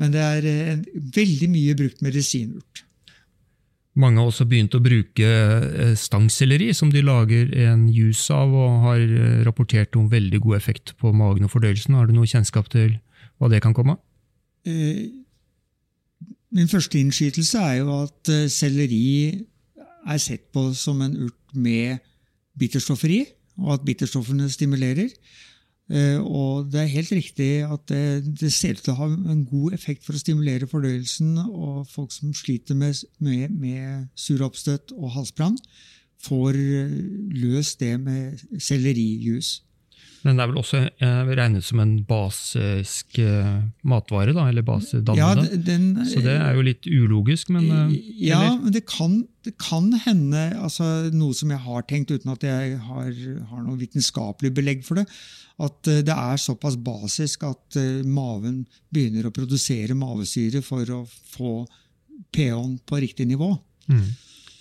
Men 0.00 0.14
det 0.14 0.22
er 0.24 0.46
en 0.48 0.84
veldig 1.16 1.48
mye 1.52 1.76
brukt 1.76 2.00
medisinurt. 2.04 2.84
Mange 4.00 4.20
har 4.20 4.30
også 4.30 4.46
begynt 4.48 4.74
å 4.76 4.82
bruke 4.82 5.28
eh, 5.28 5.94
stangselleri, 5.98 6.70
som 6.76 6.92
de 6.92 7.02
lager 7.04 7.50
en 7.66 7.86
juice 7.92 8.32
av, 8.32 8.52
og 8.54 8.84
har 8.86 9.02
eh, 9.02 9.40
rapportert 9.46 9.96
om 10.00 10.08
veldig 10.12 10.40
god 10.46 10.56
effekt 10.56 10.94
på 11.00 11.12
magen 11.16 11.46
og 11.46 11.52
fordøyelsen. 11.52 11.98
Har 11.98 12.08
du 12.08 12.14
noe 12.16 12.30
kjennskap 12.30 12.70
til 12.72 12.96
hva 13.40 13.50
det 13.52 13.62
kan 13.64 13.76
komme 13.76 13.98
av? 13.98 14.02
Eh, 14.68 15.10
min 16.56 16.70
første 16.70 16.98
innskytelse 16.98 17.60
er 17.62 17.76
jo 17.82 18.00
at 18.00 18.30
selleri 18.50 19.04
er 20.10 20.22
sett 20.22 20.48
på 20.54 20.70
som 20.74 21.02
en 21.04 21.14
urt 21.28 21.54
med 21.54 22.00
bitterstoffer 22.58 23.12
i, 23.12 23.20
og 23.60 23.76
at 23.76 23.86
bitterstoffene 23.86 24.48
stimulerer. 24.50 25.12
Eh, 25.90 26.20
og 26.22 26.68
det 26.70 26.84
er 26.84 26.92
helt 26.92 27.12
riktig 27.12 27.48
at 27.66 27.82
det, 27.90 28.02
det, 28.38 28.52
ser 28.54 28.76
ut 28.78 28.84
til 28.86 28.92
å 28.94 29.00
ha 29.00 29.08
en 29.10 29.42
god 29.48 29.74
effekt 29.74 30.04
for 30.06 30.14
å 30.14 30.20
stimulere 30.22 30.68
fordøyelsen. 30.70 31.32
Og 31.50 31.88
folk 31.90 32.14
som 32.14 32.34
sliter 32.36 32.78
med, 32.78 33.02
med, 33.18 33.50
med 33.50 34.06
suroppstøt 34.18 34.94
og 34.96 35.10
halsbrann, 35.16 35.58
får 36.22 36.58
eh, 36.60 36.94
løst 37.42 37.82
det 37.82 37.96
med 38.02 38.38
sellerijus. 38.62 39.60
Men 40.26 40.36
det 40.36 40.44
er 40.44 40.50
vel 40.50 40.60
også 40.60 40.80
eh, 41.00 41.30
regnet 41.32 41.64
som 41.64 41.80
en 41.80 41.94
basisk 42.04 43.16
eh, 43.22 43.60
matvare, 43.88 44.34
da, 44.36 44.46
eller 44.50 44.64
basedannende? 44.66 45.46
Ja, 45.48 45.60
den, 45.70 45.86
så 46.08 46.20
det 46.24 46.34
er 46.36 46.58
jo 46.58 46.64
litt 46.66 46.88
ulogisk, 46.88 47.52
men 47.54 47.70
eh, 47.72 47.94
Ja, 48.28 48.42
men 48.58 48.74
det 48.74 48.84
kan, 48.90 49.22
det 49.46 49.54
kan 49.62 49.88
hende 50.04 50.50
altså, 50.60 51.08
Noe 51.16 51.36
som 51.36 51.52
jeg 51.54 51.64
har 51.64 51.86
tenkt, 51.88 52.12
uten 52.12 52.34
at 52.34 52.44
jeg 52.44 52.76
har, 52.84 53.08
har 53.52 53.64
noe 53.64 53.80
vitenskapelig 53.80 54.52
belegg 54.60 54.84
for 54.86 55.00
det, 55.00 55.06
at 55.60 55.92
det 56.04 56.16
er 56.16 56.40
såpass 56.40 56.76
basisk 56.80 57.44
at 57.48 57.76
maven 58.08 58.62
begynner 58.92 59.28
å 59.28 59.34
produsere 59.34 59.96
mavesyre 59.96 60.62
for 60.64 60.88
å 60.96 61.02
få 61.08 61.54
pH-en 62.32 62.78
på 62.88 63.00
riktig 63.02 63.26
nivå. 63.28 63.52
Mm. 63.92 64.06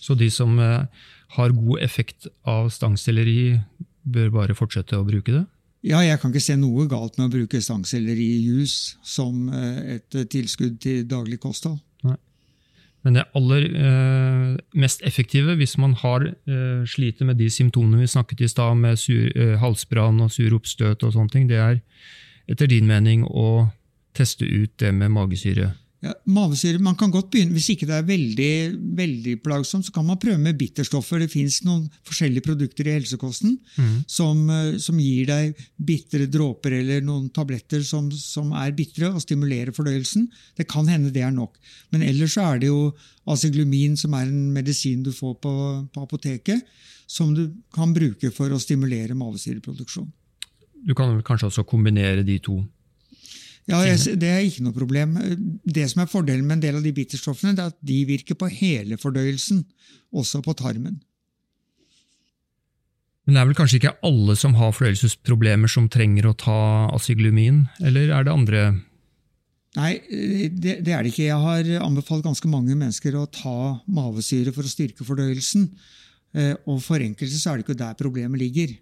Så 0.04 0.16
de 0.20 0.28
som 0.32 0.60
har 1.36 1.54
god 1.54 1.84
effekt 1.86 2.28
av 2.48 2.72
stangselleri, 2.74 3.60
bør 4.12 4.32
bare 4.34 4.58
fortsette 4.58 4.98
å 4.98 5.08
bruke 5.08 5.34
det? 5.34 5.46
Ja, 5.86 6.01
jeg 6.04 6.20
kan 6.20 6.34
ikke 6.34 6.44
se 6.44 6.58
noe 6.60 6.89
galt 6.92 7.16
med 7.18 7.30
å 7.30 7.34
bruke 7.38 7.62
stangselleri 7.63 8.25
i 8.36 8.39
jus 8.50 8.98
som 9.06 9.48
eh, 9.48 9.96
et 9.96 10.18
eh, 10.18 10.28
tilskudd 10.28 10.75
til 10.84 11.06
daglig 11.08 11.39
kosthold. 11.39 11.80
Nei. 12.04 12.18
Men 13.08 13.16
det 13.16 13.28
aller 13.39 13.68
eh, 13.80 14.58
mest 14.75 15.06
effektive 15.08 15.56
hvis 15.56 15.78
man 15.80 15.96
har 16.01 16.28
eh, 16.28 16.82
sliter 16.84 17.30
med 17.30 17.39
de 17.39 17.48
symptomene 17.54 18.01
vi 18.01 18.12
snakket 18.12 18.44
i 18.44 18.51
stad, 18.51 18.75
med 18.75 19.00
sur, 19.00 19.30
eh, 19.32 19.56
halsbrann 19.62 20.20
og 20.25 20.34
sur 20.36 20.58
oppstøt 20.58 21.06
og 21.08 21.16
sånne 21.16 21.32
ting, 21.32 21.48
det 21.48 21.62
er 21.63 21.80
etter 22.51 22.68
din 22.68 22.89
mening 22.89 23.24
å 23.24 23.70
teste 24.18 24.44
ut 24.44 24.75
det 24.84 24.92
med 24.92 25.13
magesyre? 25.16 25.72
Ja, 26.00 26.13
mavesyre, 26.32 26.79
man 26.79 26.96
kan 26.96 27.12
godt 27.12 27.27
begynne, 27.34 27.51
Hvis 27.51 27.74
ikke 27.74 27.88
det 27.89 27.96
er 27.98 28.06
veldig, 28.08 28.51
veldig 28.96 29.34
plagsomt, 29.44 29.84
så 29.86 29.91
kan 29.91 30.06
man 30.08 30.20
prøve 30.22 30.39
med 30.39 30.56
bitterstoffer. 30.56 31.20
Det 31.20 31.32
fins 31.32 31.58
noen 31.65 31.89
forskjellige 32.08 32.46
produkter 32.46 32.88
i 32.88 32.94
helsekosten 32.96 33.58
mm. 33.75 33.98
som, 34.08 34.46
eh, 34.48 34.77
som, 34.79 34.96
gir 35.00 35.27
deg 35.27 35.60
bitre 35.75 36.29
dråper 36.32 36.77
eller 36.77 37.03
noen 37.03 37.27
tabletter 37.36 37.84
som, 37.84 38.08
som, 38.15 38.53
er 38.56 38.72
bitre 38.77 39.12
og 39.12 39.20
stimulerer 39.25 39.75
fordøyelsen. 39.75 40.29
Det 40.56 40.70
kan 40.72 40.88
hende 40.88 41.12
det 41.12 41.25
er 41.27 41.36
nok. 41.36 41.60
Men 41.91 42.08
ellers 42.08 42.38
så 42.38 42.48
er 42.53 42.63
det 42.63 42.72
jo 42.72 42.94
acyglumin, 43.27 44.00
som 44.00 44.15
er 44.15 44.32
en 44.32 44.53
medisin 44.56 45.03
du 45.03 45.12
får 45.12 45.36
på, 45.44 45.53
på 45.91 46.08
apoteket, 46.08 46.63
som 47.12 47.36
du 47.36 47.50
kan 47.75 47.91
bruke 47.91 48.32
for 48.32 48.56
å 48.56 48.62
stimulere 48.62 49.20
mavesyreproduksjon. 49.20 50.08
Du 50.88 50.96
kan 50.96 51.20
kanskje 51.27 51.51
også 51.51 51.68
kombinere 51.68 52.24
de 52.24 52.39
to? 52.39 52.62
Ja, 53.69 53.81
Det 53.85 54.29
er 54.29 54.41
ikke 54.45 54.65
noe 54.65 54.73
problem. 54.73 55.13
Det 55.63 55.85
som 55.91 56.01
er 56.01 56.09
Fordelen 56.09 56.47
med 56.47 56.57
en 56.57 56.63
del 56.63 56.79
av 56.79 56.85
de 56.85 56.93
bitterstoffene, 56.95 57.53
det 57.55 57.63
er 57.63 57.73
at 57.73 57.77
de 57.85 57.99
virker 58.09 58.38
på 58.39 58.49
hele 58.49 58.97
fordøyelsen, 58.97 59.61
også 60.09 60.41
på 60.45 60.55
tarmen. 60.57 60.97
Men 63.29 63.35
det 63.35 63.41
er 63.43 63.49
vel 63.51 63.57
kanskje 63.59 63.77
ikke 63.77 63.97
alle 64.07 64.33
som 64.39 64.55
har 64.57 64.73
fordøyelsesproblemer 64.73 65.69
som 65.69 65.89
trenger 65.91 66.31
å 66.31 66.38
ta 66.38 66.59
asyglumin, 66.97 67.67
eller 67.85 68.09
er 68.09 68.25
det 68.25 68.33
andre 68.33 68.63
Nei, 69.77 69.99
det, 70.09 70.79
det, 70.81 70.93
er 70.95 71.05
det 71.05 71.11
ikke. 71.11 71.27
Jeg 71.27 71.38
har 71.43 71.67
anbefalt 71.85 72.25
ganske 72.25 72.49
mange 72.49 72.73
mennesker 72.73 73.13
å 73.13 73.27
ta 73.29 73.77
mavesyre 73.85 74.49
for 74.55 74.65
å 74.65 74.71
styrke 74.71 75.05
fordøyelsen. 75.05 75.67
Eh, 76.33 76.55
og 76.65 76.79
for 76.81 76.97
enkelte 77.05 77.38
så 77.38 77.51
er 77.51 77.59
det 77.59 77.67
ikke 77.67 77.77
der 77.77 77.99
problemet 77.99 78.41
ligger. 78.41 78.73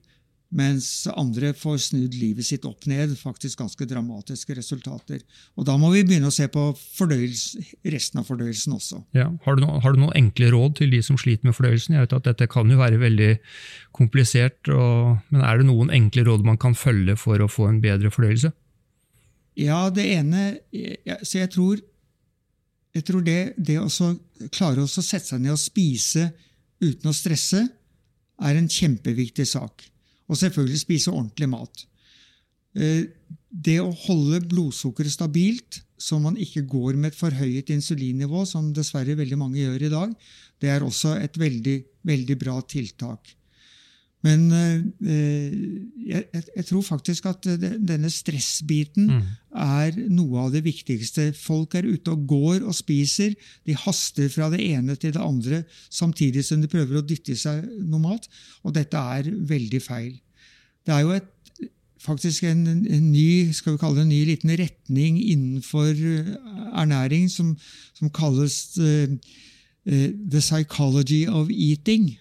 Mens 0.48 0.88
andre 1.12 1.50
får 1.58 1.80
snudd 1.90 2.14
livet 2.16 2.48
sitt 2.48 2.64
opp 2.68 2.86
ned. 2.88 3.12
Faktisk 3.20 3.60
ganske 3.60 3.88
dramatiske 3.88 4.56
resultater. 4.56 5.20
Og 5.60 5.66
Da 5.68 5.76
må 5.80 5.90
vi 5.92 6.06
begynne 6.08 6.30
å 6.30 6.34
se 6.34 6.48
på 6.48 6.70
resten 7.92 8.22
av 8.22 8.30
fordøyelsen 8.30 8.78
også. 8.78 9.02
Ja. 9.18 9.28
Har, 9.44 9.58
du 9.58 9.66
no, 9.66 9.74
har, 9.84 9.96
du 9.96 10.00
noen 10.06 10.16
enkle 10.16 10.52
råd 10.56 10.78
til 10.80 10.94
de 10.96 11.02
som 11.04 11.20
sliter 11.20 11.50
med 11.50 11.58
fordøyelsen? 11.58 11.98
Jeg 11.98 12.08
vet 12.08 12.16
at 12.16 12.30
Dette 12.30 12.48
kan 12.52 12.72
jo 12.72 12.80
være 12.80 13.02
veldig 13.02 13.34
komplisert, 13.98 14.72
og, 14.72 15.20
men 15.34 15.44
er 15.44 15.60
det 15.60 15.68
noen 15.68 15.92
enkle 15.92 16.24
råd 16.30 16.48
man 16.48 16.60
kan 16.62 16.78
følge 16.78 17.18
for 17.20 17.44
å 17.44 17.52
få 17.52 17.68
en 17.68 17.84
bedre 17.84 18.14
fordøyelse? 18.14 18.54
Ja, 19.58 19.88
det 19.90 20.06
ene 20.14 20.60
Så 21.26 21.40
jeg 21.40 21.50
tror, 21.50 21.82
jeg 22.94 23.04
tror 23.04 23.24
det, 23.26 23.58
det 23.58 23.80
å 23.82 23.90
klare 24.54 24.86
å 24.86 24.88
sette 24.88 25.26
seg 25.34 25.44
ned 25.44 25.58
og 25.58 25.62
spise 25.62 26.30
uten 26.80 27.10
å 27.10 27.16
stresse, 27.16 27.66
er 28.38 28.56
en 28.56 28.70
kjempeviktig 28.70 29.48
sak. 29.50 29.88
Og 30.28 30.40
selvfølgelig 30.40 30.82
spise 30.82 31.14
ordentlig 31.14 31.50
mat. 31.52 31.86
Eh, 32.78 33.08
det 33.50 33.78
å 33.82 33.94
holde 34.06 34.42
blodsukkeret 34.50 35.14
stabilt, 35.14 35.82
så 35.98 36.20
man 36.22 36.38
ikke 36.38 36.66
går 36.70 36.98
med 37.00 37.14
et 37.14 37.18
forhøyet 37.18 37.72
insulinnivå, 37.74 38.44
som 38.46 38.70
dessverre 38.76 39.18
veldig 39.18 39.40
mange 39.40 39.64
gjør 39.64 39.88
i 39.88 39.94
dag, 39.94 40.14
det 40.62 40.70
er 40.74 40.86
også 40.86 41.16
et 41.22 41.38
veldig, 41.40 41.78
veldig 42.06 42.38
bra 42.42 42.60
tiltak. 42.70 43.34
Men 44.28 44.46
eh, 44.52 45.54
jeg, 46.10 46.26
jeg, 46.34 46.66
tror 46.68 46.84
faktisk 46.86 47.28
at 47.30 47.48
denne 47.48 48.10
stressbiten 48.12 49.08
mm. 49.12 49.24
er 49.64 49.98
noe 50.12 50.48
av 50.48 50.54
det 50.56 50.64
viktigste. 50.66 51.30
Folk 51.38 51.78
er 51.78 51.88
ute 51.88 52.14
og 52.14 52.26
går 52.30 52.66
og 52.68 52.76
spiser. 52.76 53.36
De 53.68 53.78
haster 53.78 54.32
fra 54.34 54.50
det 54.54 54.62
ene 54.66 54.98
til 55.00 55.16
det 55.16 55.24
andre 55.24 55.64
samtidig 55.88 56.46
som 56.48 56.62
de 56.64 56.72
prøver 56.72 57.00
å 57.00 57.06
dytte 57.06 57.36
i 57.36 57.40
seg 57.40 57.64
noe 57.86 58.04
mat. 58.04 58.28
Og 58.66 58.76
dette 58.78 59.08
er 59.18 59.32
veldig 59.32 59.84
feil. 59.84 60.14
Det 60.88 60.96
er 60.96 61.04
jo 61.06 61.16
et, 61.18 61.34
faktisk 62.04 62.46
en, 62.48 62.62
en, 62.68 63.10
ny 63.12 63.54
skal 63.56 63.76
vi 63.76 63.82
kalle 63.82 64.00
det 64.00 64.06
en 64.06 64.14
ny 64.14 64.22
liten 64.30 64.54
retning 64.60 65.18
innenfor 65.24 65.92
ernæring 66.78 67.28
som, 67.32 67.56
som 67.98 68.12
kalles 68.14 68.78
uh, 68.80 69.10
uh, 69.10 70.08
the 70.30 70.40
psychology 70.40 71.26
of 71.28 71.52
eating 71.52 72.16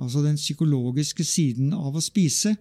altså 0.00 0.22
den 0.24 0.38
psykologiske 0.40 1.24
siden 1.26 1.72
av 1.76 1.96
å 1.96 2.04
spise, 2.04 2.54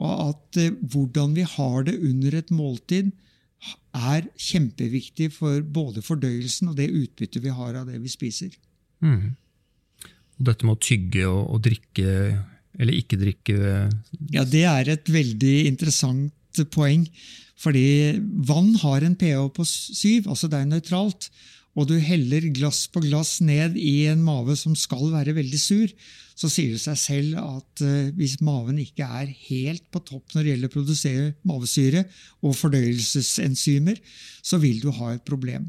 og 0.00 0.12
at 0.30 0.60
eh, 0.60 0.76
hvordan 0.92 1.34
vi 1.36 1.44
har 1.56 1.84
det 1.88 1.98
under 1.98 2.38
et 2.38 2.54
måltid, 2.54 3.12
er 3.92 4.24
kjempeviktig 4.40 5.28
for 5.34 5.60
både 5.60 6.00
fordøyelsen 6.00 6.70
og 6.70 6.78
det 6.78 6.86
utbyttet 6.88 7.42
vi 7.44 7.52
har 7.52 7.76
av 7.76 7.90
det 7.90 7.98
vi 8.00 8.08
spiser. 8.08 8.54
Mm. 9.04 9.34
Og 10.38 10.46
dette 10.48 10.64
med 10.64 10.78
å 10.78 10.80
tygge 10.80 11.26
og, 11.28 11.42
og, 11.50 11.60
drikke 11.66 12.14
eller 12.80 12.96
ikke 12.96 13.18
drikke 13.20 13.56
Ja, 14.32 14.46
Det 14.48 14.62
er 14.64 14.88
et 14.88 15.10
veldig 15.10 15.56
interessant 15.68 16.62
poeng. 16.72 17.04
Fordi 17.60 18.16
vann 18.48 18.70
har 18.80 19.04
en 19.04 19.18
pH 19.20 19.50
på 19.52 19.66
syv, 19.68 20.30
altså 20.30 20.48
det 20.48 20.62
er 20.62 20.70
nøytralt 20.70 21.28
og 21.78 21.86
du 21.86 21.96
heller 22.02 22.48
glass 22.54 22.86
på 22.90 23.02
glass 23.04 23.38
ned 23.44 23.76
i 23.78 24.06
en 24.10 24.22
mave 24.24 24.56
som 24.58 24.74
skal 24.78 25.10
være 25.12 25.36
veldig 25.36 25.60
sur, 25.60 25.92
så 26.40 26.48
sier 26.48 26.72
det 26.72 26.80
seg 26.80 26.96
selv 26.96 27.40
at 27.42 27.82
uh, 27.84 28.12
hvis 28.16 28.38
maven 28.44 28.78
ikke 28.80 29.04
er 29.04 29.34
helt 29.50 29.84
på 29.92 30.00
topp 30.08 30.32
når 30.32 30.46
det 30.46 30.54
gjelder 30.54 30.70
å 30.70 30.76
produsere 30.76 31.26
mavesyre 31.48 32.06
og 32.40 32.56
fordøyelsesenzymer, 32.56 34.00
så 34.40 34.60
vil 34.62 34.80
du 34.80 34.88
ha 34.96 35.12
et 35.14 35.26
problem. 35.28 35.68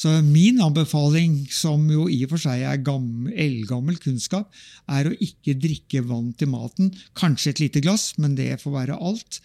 Så 0.00 0.16
min 0.24 0.58
anbefaling, 0.64 1.42
som 1.52 1.82
jo 1.92 2.06
i 2.08 2.22
og 2.24 2.32
for 2.32 2.42
seg 2.42 2.62
er 2.64 2.78
eldgammel 2.80 3.98
kunnskap, 4.00 4.48
er 4.88 5.10
å 5.10 5.16
ikke 5.26 5.58
drikke 5.60 6.02
vann 6.08 6.32
til 6.40 6.50
maten. 6.54 6.88
Kanskje 7.18 7.52
et 7.52 7.62
lite 7.66 7.82
glass, 7.84 8.14
men 8.18 8.34
det 8.38 8.54
får 8.62 8.76
være 8.78 8.98
alt. 8.98 9.42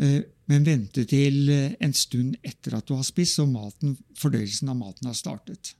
Uh, 0.00 0.22
men 0.50 0.66
vente 0.66 1.04
til 1.08 1.46
eh, 1.52 1.76
en 1.80 1.94
stund 1.96 2.34
etter 2.44 2.74
at 2.76 2.88
du 2.88 2.96
har 2.96 3.06
spist, 3.06 3.38
så 3.38 3.46
maten, 3.48 3.94
fordøyelsen 4.18 4.68
av 4.72 4.80
maten 4.80 5.08
har 5.08 5.16
startet. 5.16 5.74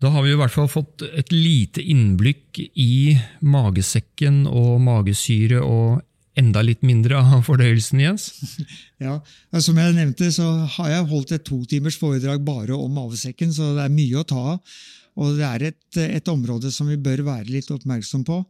Da 0.00 0.08
har 0.14 0.24
vi 0.24 0.32
i 0.32 0.38
hvert 0.38 0.54
fall 0.54 0.68
fått 0.70 1.04
et 1.04 1.32
lite 1.32 1.82
innblikk 1.84 2.56
i 2.60 3.18
magesekken 3.44 4.46
og 4.48 4.78
magesyre, 4.80 5.60
og 5.60 6.00
enda 6.40 6.62
litt 6.64 6.80
mindre 6.86 7.18
av 7.20 7.42
fordøyelsen, 7.48 8.00
Jens? 8.06 8.30
Ja, 9.04 9.18
Som 9.60 9.78
jeg 9.80 9.96
nevnte, 9.96 10.30
så 10.32 10.46
har 10.76 10.90
jeg 10.92 11.10
holdt 11.10 11.34
et 11.36 11.44
to 11.44 11.60
timers 11.68 11.98
foredrag 12.00 12.42
bare 12.44 12.76
om 12.76 12.96
magesekken, 12.96 13.52
så 13.52 13.74
det 13.76 13.86
er 13.86 13.94
mye 13.94 14.20
å 14.20 14.26
ta 14.28 14.40
av. 14.54 14.74
Og 15.20 15.36
det 15.36 15.46
er 15.46 15.68
et, 15.70 16.00
et 16.00 16.28
område 16.32 16.72
som 16.72 16.88
vi 16.88 16.96
bør 17.00 17.24
være 17.26 17.50
litt 17.50 17.70
oppmerksom 17.72 18.24
på. 18.28 18.40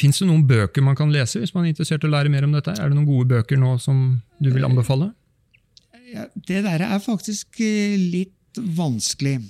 Fins 0.00 0.22
det 0.22 0.28
noen 0.28 0.46
bøker 0.48 0.84
man 0.84 0.96
kan 0.96 1.12
lese 1.12 1.42
hvis 1.42 1.52
man 1.52 1.66
er 1.66 1.74
interessert 1.74 2.04
i 2.04 2.08
å 2.08 2.12
lære 2.14 2.32
mer 2.32 2.46
om 2.46 2.54
dette? 2.56 2.72
Er 2.72 2.88
det 2.88 2.96
noen 2.96 3.08
gode 3.08 3.28
bøker 3.34 3.60
nå 3.60 3.74
som 3.82 4.20
du 4.40 4.48
vil 4.54 4.64
anbefale? 4.64 5.12
ja, 6.10 6.26
det 6.34 6.64
der 6.64 6.82
er 6.84 6.98
faktisk 7.02 7.60
eh, 7.62 7.96
litt 7.98 8.34
vanskelig. 8.56 9.40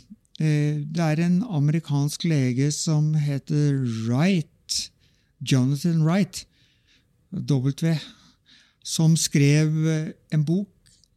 Eh, 0.41 0.81
Det 0.93 1.01
er 1.01 1.21
en 1.27 1.43
amerikansk 1.43 2.25
lege 2.25 2.71
som 2.73 3.15
heter 3.15 3.75
Wright, 4.07 4.91
Jonathan 5.41 6.03
Wright, 6.05 6.45
W, 7.33 7.99
som 8.85 9.17
skrev 9.17 9.87
eh, 9.87 10.13
en 10.33 10.45
bok 10.45 10.69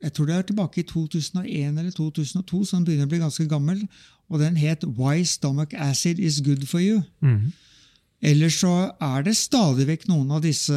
jeg 0.04 0.12
tror 0.14 0.26
det 0.28 0.36
er 0.36 0.42
tilbake 0.42 0.82
i 0.82 0.84
2001 0.84 1.78
eller 1.80 1.92
2002, 1.92 2.66
så 2.66 2.76
den 2.76 2.84
begynner 2.86 3.06
å 3.06 3.10
bli 3.14 3.20
ganske 3.22 3.46
gammel. 3.48 3.88
og 4.30 4.40
Den 4.42 4.58
het 4.60 4.84
Why 4.84 5.24
Stomach 5.24 5.72
Acid 5.74 6.20
Is 6.20 6.42
Good 6.42 6.66
For 6.68 6.80
You. 6.84 7.04
Mhm. 7.22 7.54
Ellers 8.22 8.60
så 8.60 8.92
er 9.00 9.24
det 9.24 9.36
stadig 9.38 9.88
vekk 9.88 10.08
noen 10.10 10.30
av 10.32 10.42
disse 10.42 10.74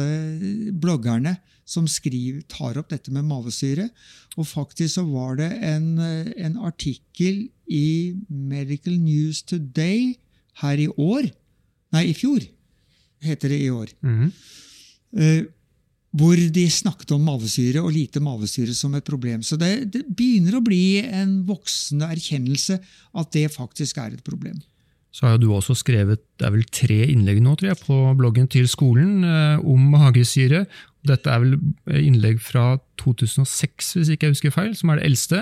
bloggerne 0.79 1.37
som 1.67 1.87
skriver, 1.91 2.41
tar 2.47 2.79
opp 2.79 2.93
dette 2.93 3.11
med 3.11 3.27
mavesyre. 3.27 3.89
Og 4.39 4.47
faktisk 4.47 4.95
så 4.95 5.03
var 5.07 5.35
det 5.39 5.51
en, 5.67 5.97
eh, 5.99 6.31
en 6.47 6.57
artikkel 6.63 7.49
i 7.67 8.15
Medical 8.29 8.95
News 9.01 9.43
Today 9.43 10.15
her 10.63 10.79
i 10.79 10.87
år 10.87 11.29
Nei, 11.95 12.09
i 12.11 12.15
fjor, 12.17 12.43
heter 13.23 13.53
det 13.53 13.61
i 13.63 13.69
år. 13.71 13.93
Mhm. 14.03 14.31
eh, 15.17 15.45
hvor 16.17 16.35
de 16.35 16.63
snakket 16.71 17.11
om 17.13 17.21
mavesyre 17.21 17.79
og 17.83 17.93
lite 17.93 18.19
mavesyre 18.19 18.73
som 18.73 18.95
et 18.95 19.05
problem. 19.05 19.43
Så 19.43 19.57
det, 19.59 19.91
det 19.93 20.01
begynner 20.07 20.57
å 20.57 20.63
bli 20.63 20.99
en 21.03 21.43
voksende 21.45 22.07
erkjennelse 22.09 22.79
at 23.13 23.31
det 23.31 23.51
faktisk 23.53 23.99
er 24.01 24.15
et 24.15 24.23
problem. 24.25 24.57
Så 25.17 25.25
har 25.25 25.39
du 25.41 25.47
også 25.49 25.73
skrevet 25.73 26.21
det 26.37 26.45
er 26.45 26.53
vel 26.53 26.67
tre 26.69 26.99
innlegg 27.09 27.39
nå 27.41 27.55
tror 27.57 27.71
jeg, 27.71 27.79
på 27.87 27.95
bloggen 28.19 28.45
til 28.53 28.67
skolen 28.69 29.23
eh, 29.25 29.57
om 29.65 29.87
magesyre. 29.95 30.67
Dette 31.07 31.31
er 31.33 31.41
vel 31.41 31.55
innlegg 31.89 32.37
fra 32.43 32.75
2006, 33.01 33.95
hvis 33.97 34.11
ikke 34.13 34.27
jeg 34.27 34.35
husker 34.35 34.53
feil, 34.53 34.75
som 34.77 34.93
er 34.93 35.01
det 35.01 35.07
eldste. 35.09 35.39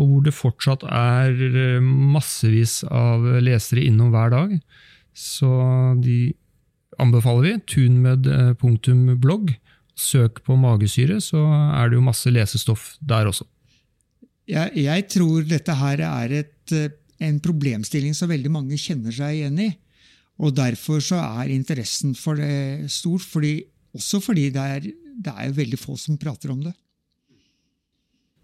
Og 0.00 0.08
hvor 0.08 0.22
det 0.24 0.32
fortsatt 0.32 0.86
er 0.88 1.36
eh, 1.50 1.84
massevis 1.84 2.80
av 2.88 3.26
lesere 3.44 3.84
innom 3.84 4.14
hver 4.14 4.32
dag. 4.32 4.56
Så 5.12 5.50
de 6.00 6.32
anbefaler 7.02 7.50
vi. 7.50 7.54
Tunmed.blogg. 7.74 9.52
Søk 9.92 10.40
på 10.46 10.56
magesyre, 10.56 11.20
så 11.20 11.36
er 11.76 11.90
det 11.90 11.98
jo 11.98 12.06
masse 12.06 12.30
lesestoff 12.32 12.94
der 13.04 13.28
også. 13.28 13.44
Jeg, 14.48 14.72
jeg 14.74 15.04
tror 15.12 15.44
dette 15.46 15.74
her 15.78 16.00
er 16.08 16.32
et, 16.40 16.72
eh, 16.72 16.88
en 17.22 17.40
problemstilling 17.42 18.14
som 18.16 18.30
veldig 18.30 18.52
mange 18.52 18.78
kjenner 18.80 19.14
seg 19.14 19.38
igjen 19.38 19.58
i. 19.62 19.70
Og 20.42 20.54
derfor 20.56 21.02
så 21.04 21.20
er 21.22 21.52
interessen 21.54 22.16
for 22.18 22.40
det 22.40 22.90
stor, 22.92 23.20
fordi, 23.20 23.60
også 23.94 24.22
fordi 24.24 24.48
det 24.54 24.62
er, 24.76 24.86
det 25.26 25.34
er 25.44 25.56
veldig 25.56 25.78
få 25.80 25.96
som 26.00 26.18
prater 26.20 26.54
om 26.54 26.62
det. 26.64 26.74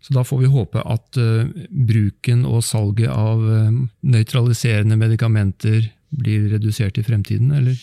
Så 0.04 0.14
da 0.14 0.22
får 0.22 0.44
vi 0.44 0.50
håpe 0.52 0.82
at 0.86 1.18
uh, 1.18 1.48
bruken 1.88 2.44
og 2.46 2.62
salget 2.62 3.10
av 3.10 3.42
uh, 3.42 3.78
nøytraliserende 4.06 4.98
medikamenter 5.00 5.88
blir 6.14 6.46
redusert 6.54 7.00
i 7.00 7.04
fremtiden, 7.04 7.50
eller? 7.52 7.78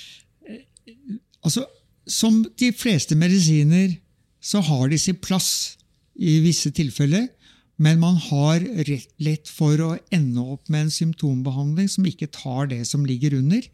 Altså, 1.44 1.66
Som 2.08 2.44
de 2.60 2.72
fleste 2.74 3.16
medisiner 3.18 3.98
så 4.42 4.62
har 4.62 4.90
de 4.90 4.98
sin 5.02 5.18
plass 5.18 5.78
i 6.16 6.40
visse 6.44 6.70
tilfeller, 6.72 7.28
men 7.76 8.00
man 8.00 8.16
har 8.30 8.64
rett, 8.88 9.10
lett 9.20 9.50
for 9.52 9.80
å 9.84 9.96
ende 10.14 10.44
opp 10.56 10.70
med 10.72 10.86
en 10.86 10.94
symptombehandling 10.94 11.90
som 11.92 12.08
ikke 12.08 12.32
tar 12.32 12.70
det 12.72 12.82
som 12.88 13.04
ligger 13.08 13.36
under. 13.36 13.66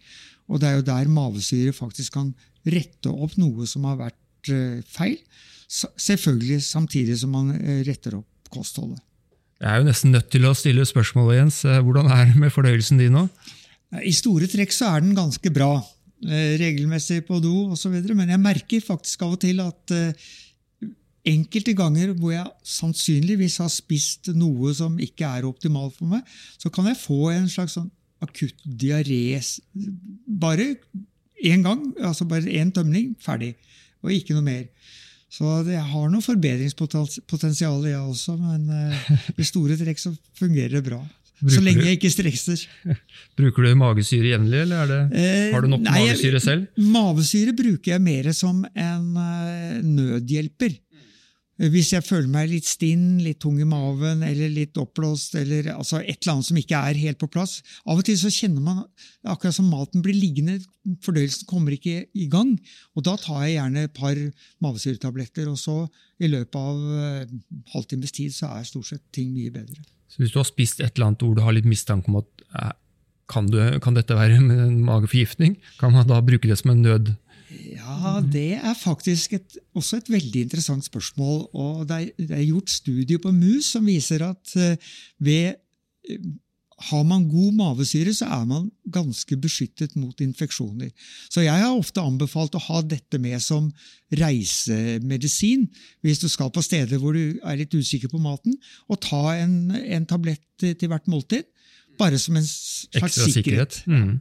Og 0.50 0.62
det 0.62 0.68
er 0.68 0.80
jo 0.80 0.88
der 0.90 1.12
mavesyre 1.12 1.74
faktisk 1.76 2.18
kan 2.18 2.34
rette 2.68 3.14
opp 3.14 3.38
noe 3.42 3.68
som 3.70 3.86
har 3.90 4.00
vært 4.00 4.52
eh, 4.52 4.82
feil. 4.90 5.20
Selvfølgelig 5.72 6.60
samtidig 6.66 7.20
som 7.22 7.34
man 7.38 7.54
eh, 7.56 7.82
retter 7.88 8.18
opp 8.20 8.52
kostholdet. 8.52 9.00
Jeg 9.62 9.70
er 9.70 9.80
jo 9.84 9.88
nesten 9.88 10.14
nødt 10.16 10.32
til 10.34 10.48
å 10.50 10.58
stille 10.58 10.86
spørsmålet, 10.90 11.38
Jens. 11.38 11.62
Eh, 11.70 11.80
Hvordan 11.86 12.10
er 12.12 12.32
det 12.32 12.42
med 12.42 12.54
fordøyelsen 12.54 13.00
din 13.02 13.14
nå? 13.16 13.28
I 14.02 14.14
store 14.16 14.50
trekk 14.50 14.74
så 14.74 14.96
er 14.96 15.06
den 15.06 15.18
ganske 15.18 15.52
bra. 15.54 15.76
Regelmessig 16.22 17.24
på 17.26 17.40
do 17.42 17.72
osv. 17.74 17.96
Men 18.14 18.30
jeg 18.30 18.42
merker 18.42 18.84
faktisk 18.86 19.24
av 19.26 19.34
og 19.36 19.42
til 19.42 19.58
at 19.64 19.94
enkelte 21.28 21.74
ganger 21.78 22.14
hvor 22.18 22.34
jeg 22.34 22.48
sannsynligvis 22.66 23.60
har 23.62 23.70
spist 23.74 24.32
noe 24.34 24.74
som 24.78 24.98
ikke 25.02 25.28
er 25.28 25.48
optimalt 25.50 25.98
for 25.98 26.10
meg, 26.16 26.26
så 26.58 26.72
kan 26.74 26.90
jeg 26.90 27.00
få 27.02 27.32
en 27.36 27.50
slags 27.52 27.78
sånn 27.78 27.92
akutt 28.22 28.58
diaré 28.66 29.40
bare 30.26 30.76
én 31.42 31.64
gang. 31.66 31.86
altså 32.02 32.26
Bare 32.30 32.46
én 32.46 32.72
tømning, 32.74 33.16
ferdig. 33.22 33.56
Og 34.06 34.14
ikke 34.14 34.36
noe 34.38 34.46
mer. 34.46 34.68
Så 35.32 35.48
jeg 35.64 35.82
har 35.94 36.10
noe 36.12 36.22
forbedringspotensial, 36.26 37.86
jeg 37.88 38.00
også, 38.02 38.36
men 38.36 38.68
eh, 38.76 39.12
i 39.40 39.48
store 39.48 39.78
trekk 39.80 40.02
så 40.02 40.12
fungerer 40.38 40.76
det 40.76 40.84
bra. 40.90 41.00
Bruker 41.42 41.56
Så 41.56 41.62
lenge 41.64 41.86
jeg 41.88 41.98
ikke 41.98 42.12
stresser. 42.14 42.64
Bruker 43.40 43.66
du 43.66 43.72
magesyre 43.80 44.34
jevnlig, 44.34 44.60
eller 44.66 44.84
er 44.84 44.92
det, 44.92 45.00
Eh, 45.22 45.54
har 45.56 45.64
du 45.64 45.72
nok 45.72 45.86
nei, 45.88 46.04
magesyre 46.04 46.42
selv? 46.44 46.68
Mavesyre 46.78 47.56
bruker 47.58 47.96
jeg 47.96 48.04
mer 48.04 48.30
som 48.38 48.60
en 48.76 49.08
eh, 49.24 49.80
nødhjelper. 49.82 50.76
Hvis 51.70 51.92
jeg 51.94 52.02
føler 52.02 52.30
meg 52.32 52.48
litt 52.50 52.66
stinn, 52.66 53.20
litt 53.22 53.38
tung 53.44 53.60
i 53.62 53.68
maven 53.68 54.24
eller 54.26 54.50
litt 54.50 54.78
oppblåst, 54.82 55.36
eller 55.38 55.68
altså 55.76 56.00
et 56.00 56.18
eller 56.24 56.34
annet 56.34 56.48
som 56.48 56.58
ikke 56.58 56.80
er 56.90 56.98
helt 56.98 57.20
på 57.22 57.30
plass. 57.30 57.60
Av 57.86 58.00
og 58.02 58.08
til 58.08 58.18
så 58.18 58.32
kjenner 58.34 58.64
man 58.66 58.80
akkurat 59.30 59.54
som 59.54 59.70
maten 59.70 60.02
blir 60.02 60.18
liggende, 60.18 60.58
fordøyelsen 61.06 61.46
kommer 61.50 61.76
ikke 61.76 62.08
i 62.18 62.28
gang. 62.32 62.56
Og 62.98 63.06
da 63.06 63.14
tar 63.22 63.46
jeg 63.46 63.60
gjerne 63.60 63.86
et 63.86 63.94
par 63.94 64.18
mavesyretabletter, 64.66 65.52
og 65.52 65.60
så 65.62 65.78
i 66.22 66.32
løpet 66.32 66.58
av 66.58 66.82
eh, 66.98 67.36
halvtimes 67.76 68.16
tid 68.18 68.34
så 68.34 68.50
er 68.56 68.66
stort 68.66 68.90
sett 68.90 69.06
ting 69.14 69.30
mye 69.36 69.54
bedre. 69.54 69.86
Så 70.10 70.24
hvis 70.24 70.34
du 70.34 70.42
har 70.42 70.50
spist 70.50 70.82
et 70.82 70.96
eller 70.96 71.12
annet 71.12 71.26
hvor 71.28 71.38
du 71.38 71.46
har 71.46 71.56
litt 71.56 71.70
mistanke 71.70 72.10
om 72.10 72.24
at 72.24 72.46
eh, 72.58 72.74
kan, 73.32 73.54
du, 73.54 73.62
kan 73.86 73.96
dette 73.98 74.18
være 74.18 74.42
en 74.42 74.80
mageforgiftning, 74.88 75.60
kan 75.78 75.94
man 75.94 76.10
da 76.10 76.24
bruke 76.26 76.50
det 76.50 76.58
som 76.58 76.74
en 76.74 76.82
nød? 76.90 77.14
Ja, 77.52 78.22
det 78.24 78.54
er 78.62 78.76
faktisk 78.78 79.34
et, 79.36 79.58
også 79.76 80.00
et 80.00 80.12
veldig 80.12 80.46
interessant 80.48 80.86
spørsmål. 80.86 81.50
og 81.54 81.88
Det 81.90 81.98
er, 81.98 82.12
det 82.18 82.38
er 82.38 82.48
gjort 82.48 82.70
studier 82.72 83.20
på 83.20 83.34
mus 83.36 83.74
som 83.76 83.86
viser 83.86 84.24
at 84.24 84.56
eh, 84.56 84.94
ved 85.20 85.58
eh, 86.10 86.32
har 86.90 87.04
man 87.06 87.28
god 87.30 87.52
mavesyre, 87.54 88.14
så 88.14 88.26
er 88.26 88.46
man 88.50 88.70
ganske 88.94 89.38
beskyttet 89.38 89.94
mot 90.00 90.22
infeksjoner. 90.24 90.90
Så 91.30 91.44
jeg 91.46 91.62
har 91.62 91.76
ofte 91.76 92.02
anbefalt 92.02 92.56
å 92.58 92.64
ha 92.70 92.82
dette 92.82 93.20
med 93.22 93.38
som 93.44 93.70
reisemedisin 94.18 95.68
hvis 96.02 96.24
du 96.24 96.28
skal 96.32 96.50
på 96.54 96.64
steder 96.66 96.98
hvor 97.02 97.14
du 97.18 97.38
er 97.38 97.60
litt 97.60 97.76
usikker 97.76 98.10
på 98.10 98.22
maten, 98.24 98.58
og 98.90 99.02
ta 99.04 99.36
en, 99.38 99.76
en 99.78 100.10
tablett 100.10 100.66
til 100.66 100.90
hvert 100.90 101.08
måltid. 101.12 101.46
Bare 102.00 102.18
som 102.18 102.40
en 102.40 102.48
slags 102.48 103.04
Ekstra 103.04 103.30
sikkerhet. 103.30 103.82
Mm. 103.86 104.20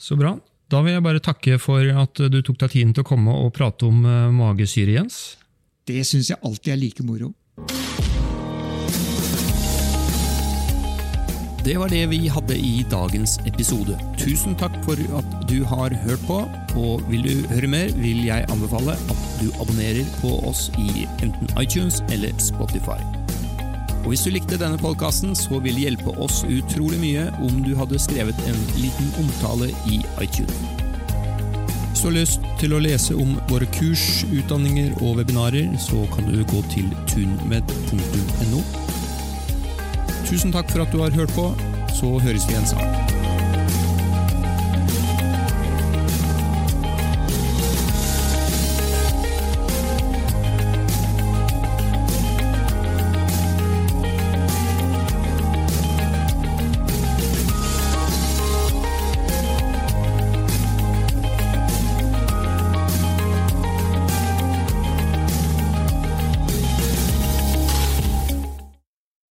Så 0.00 0.16
bra. 0.16 0.38
Da 0.72 0.80
vil 0.84 0.96
jeg 0.96 1.04
bare 1.04 1.22
takke 1.22 1.58
for 1.60 1.84
at 2.04 2.20
du 2.32 2.40
tok 2.42 2.58
deg 2.64 2.72
tiden 2.72 2.94
til 2.96 3.04
å 3.04 3.08
komme 3.08 3.34
og 3.44 3.52
prate 3.56 3.88
om 3.88 4.04
eh, 4.08 4.30
magesyre, 4.34 4.96
Jens. 4.96 5.36
Det 5.84 6.00
syns 6.08 6.30
jeg 6.32 6.40
alltid 6.40 6.72
er 6.72 6.80
like 6.80 7.04
moro. 7.04 7.34
Det 11.64 11.78
var 11.80 11.88
det 11.88 12.02
vi 12.10 12.26
hadde 12.28 12.56
i 12.60 12.82
dagens 12.92 13.38
episode. 13.48 13.96
Tusen 14.20 14.52
takk 14.60 14.74
for 14.84 15.00
at 15.16 15.48
du 15.48 15.62
har 15.64 15.96
hørt 16.04 16.20
på, 16.28 16.42
og 16.76 17.04
vil 17.08 17.24
du 17.24 17.48
høre 17.54 17.70
mer, 17.72 17.92
vil 18.04 18.20
jeg 18.26 18.44
anbefale 18.52 18.98
at 19.00 19.26
du 19.40 19.48
abonnerer 19.56 20.04
på 20.20 20.36
oss 20.44 20.68
i 20.76 21.08
enten 21.24 21.48
iTunes 21.60 22.02
eller 22.12 22.36
Spotify. 22.36 23.00
Og 24.04 24.10
Hvis 24.12 24.24
du 24.26 24.30
likte 24.34 24.58
denne 24.60 24.76
podkasten, 24.76 25.32
så 25.36 25.58
vil 25.64 25.78
det 25.78 25.86
hjelpe 25.86 26.12
oss 26.20 26.42
utrolig 26.44 26.98
mye 27.00 27.22
om 27.46 27.62
du 27.64 27.72
hadde 27.78 28.00
skrevet 28.02 28.36
en 28.44 28.58
liten 28.76 29.08
omtale 29.22 29.70
i 29.88 30.02
iTunes. 30.20 30.58
Hvis 31.88 32.02
du 32.02 32.10
har 32.10 32.16
lyst 32.18 32.44
til 32.60 32.74
å 32.76 32.82
lese 32.84 33.16
om 33.16 33.32
våre 33.48 33.64
kurs, 33.72 34.26
utdanninger 34.28 34.92
og 35.00 35.22
webinarer, 35.22 35.72
så 35.80 36.04
kan 36.12 36.28
du 36.28 36.44
gå 36.52 36.60
til 36.74 36.92
tunmed.no. 37.08 38.60
Tusen 40.28 40.52
takk 40.52 40.68
for 40.68 40.84
at 40.84 40.92
du 40.92 41.00
har 41.00 41.16
hørt 41.16 41.32
på, 41.32 41.48
så 41.96 42.18
høres 42.20 42.44
vi 42.44 42.58
igjen 42.58 42.72
snart. 42.74 43.13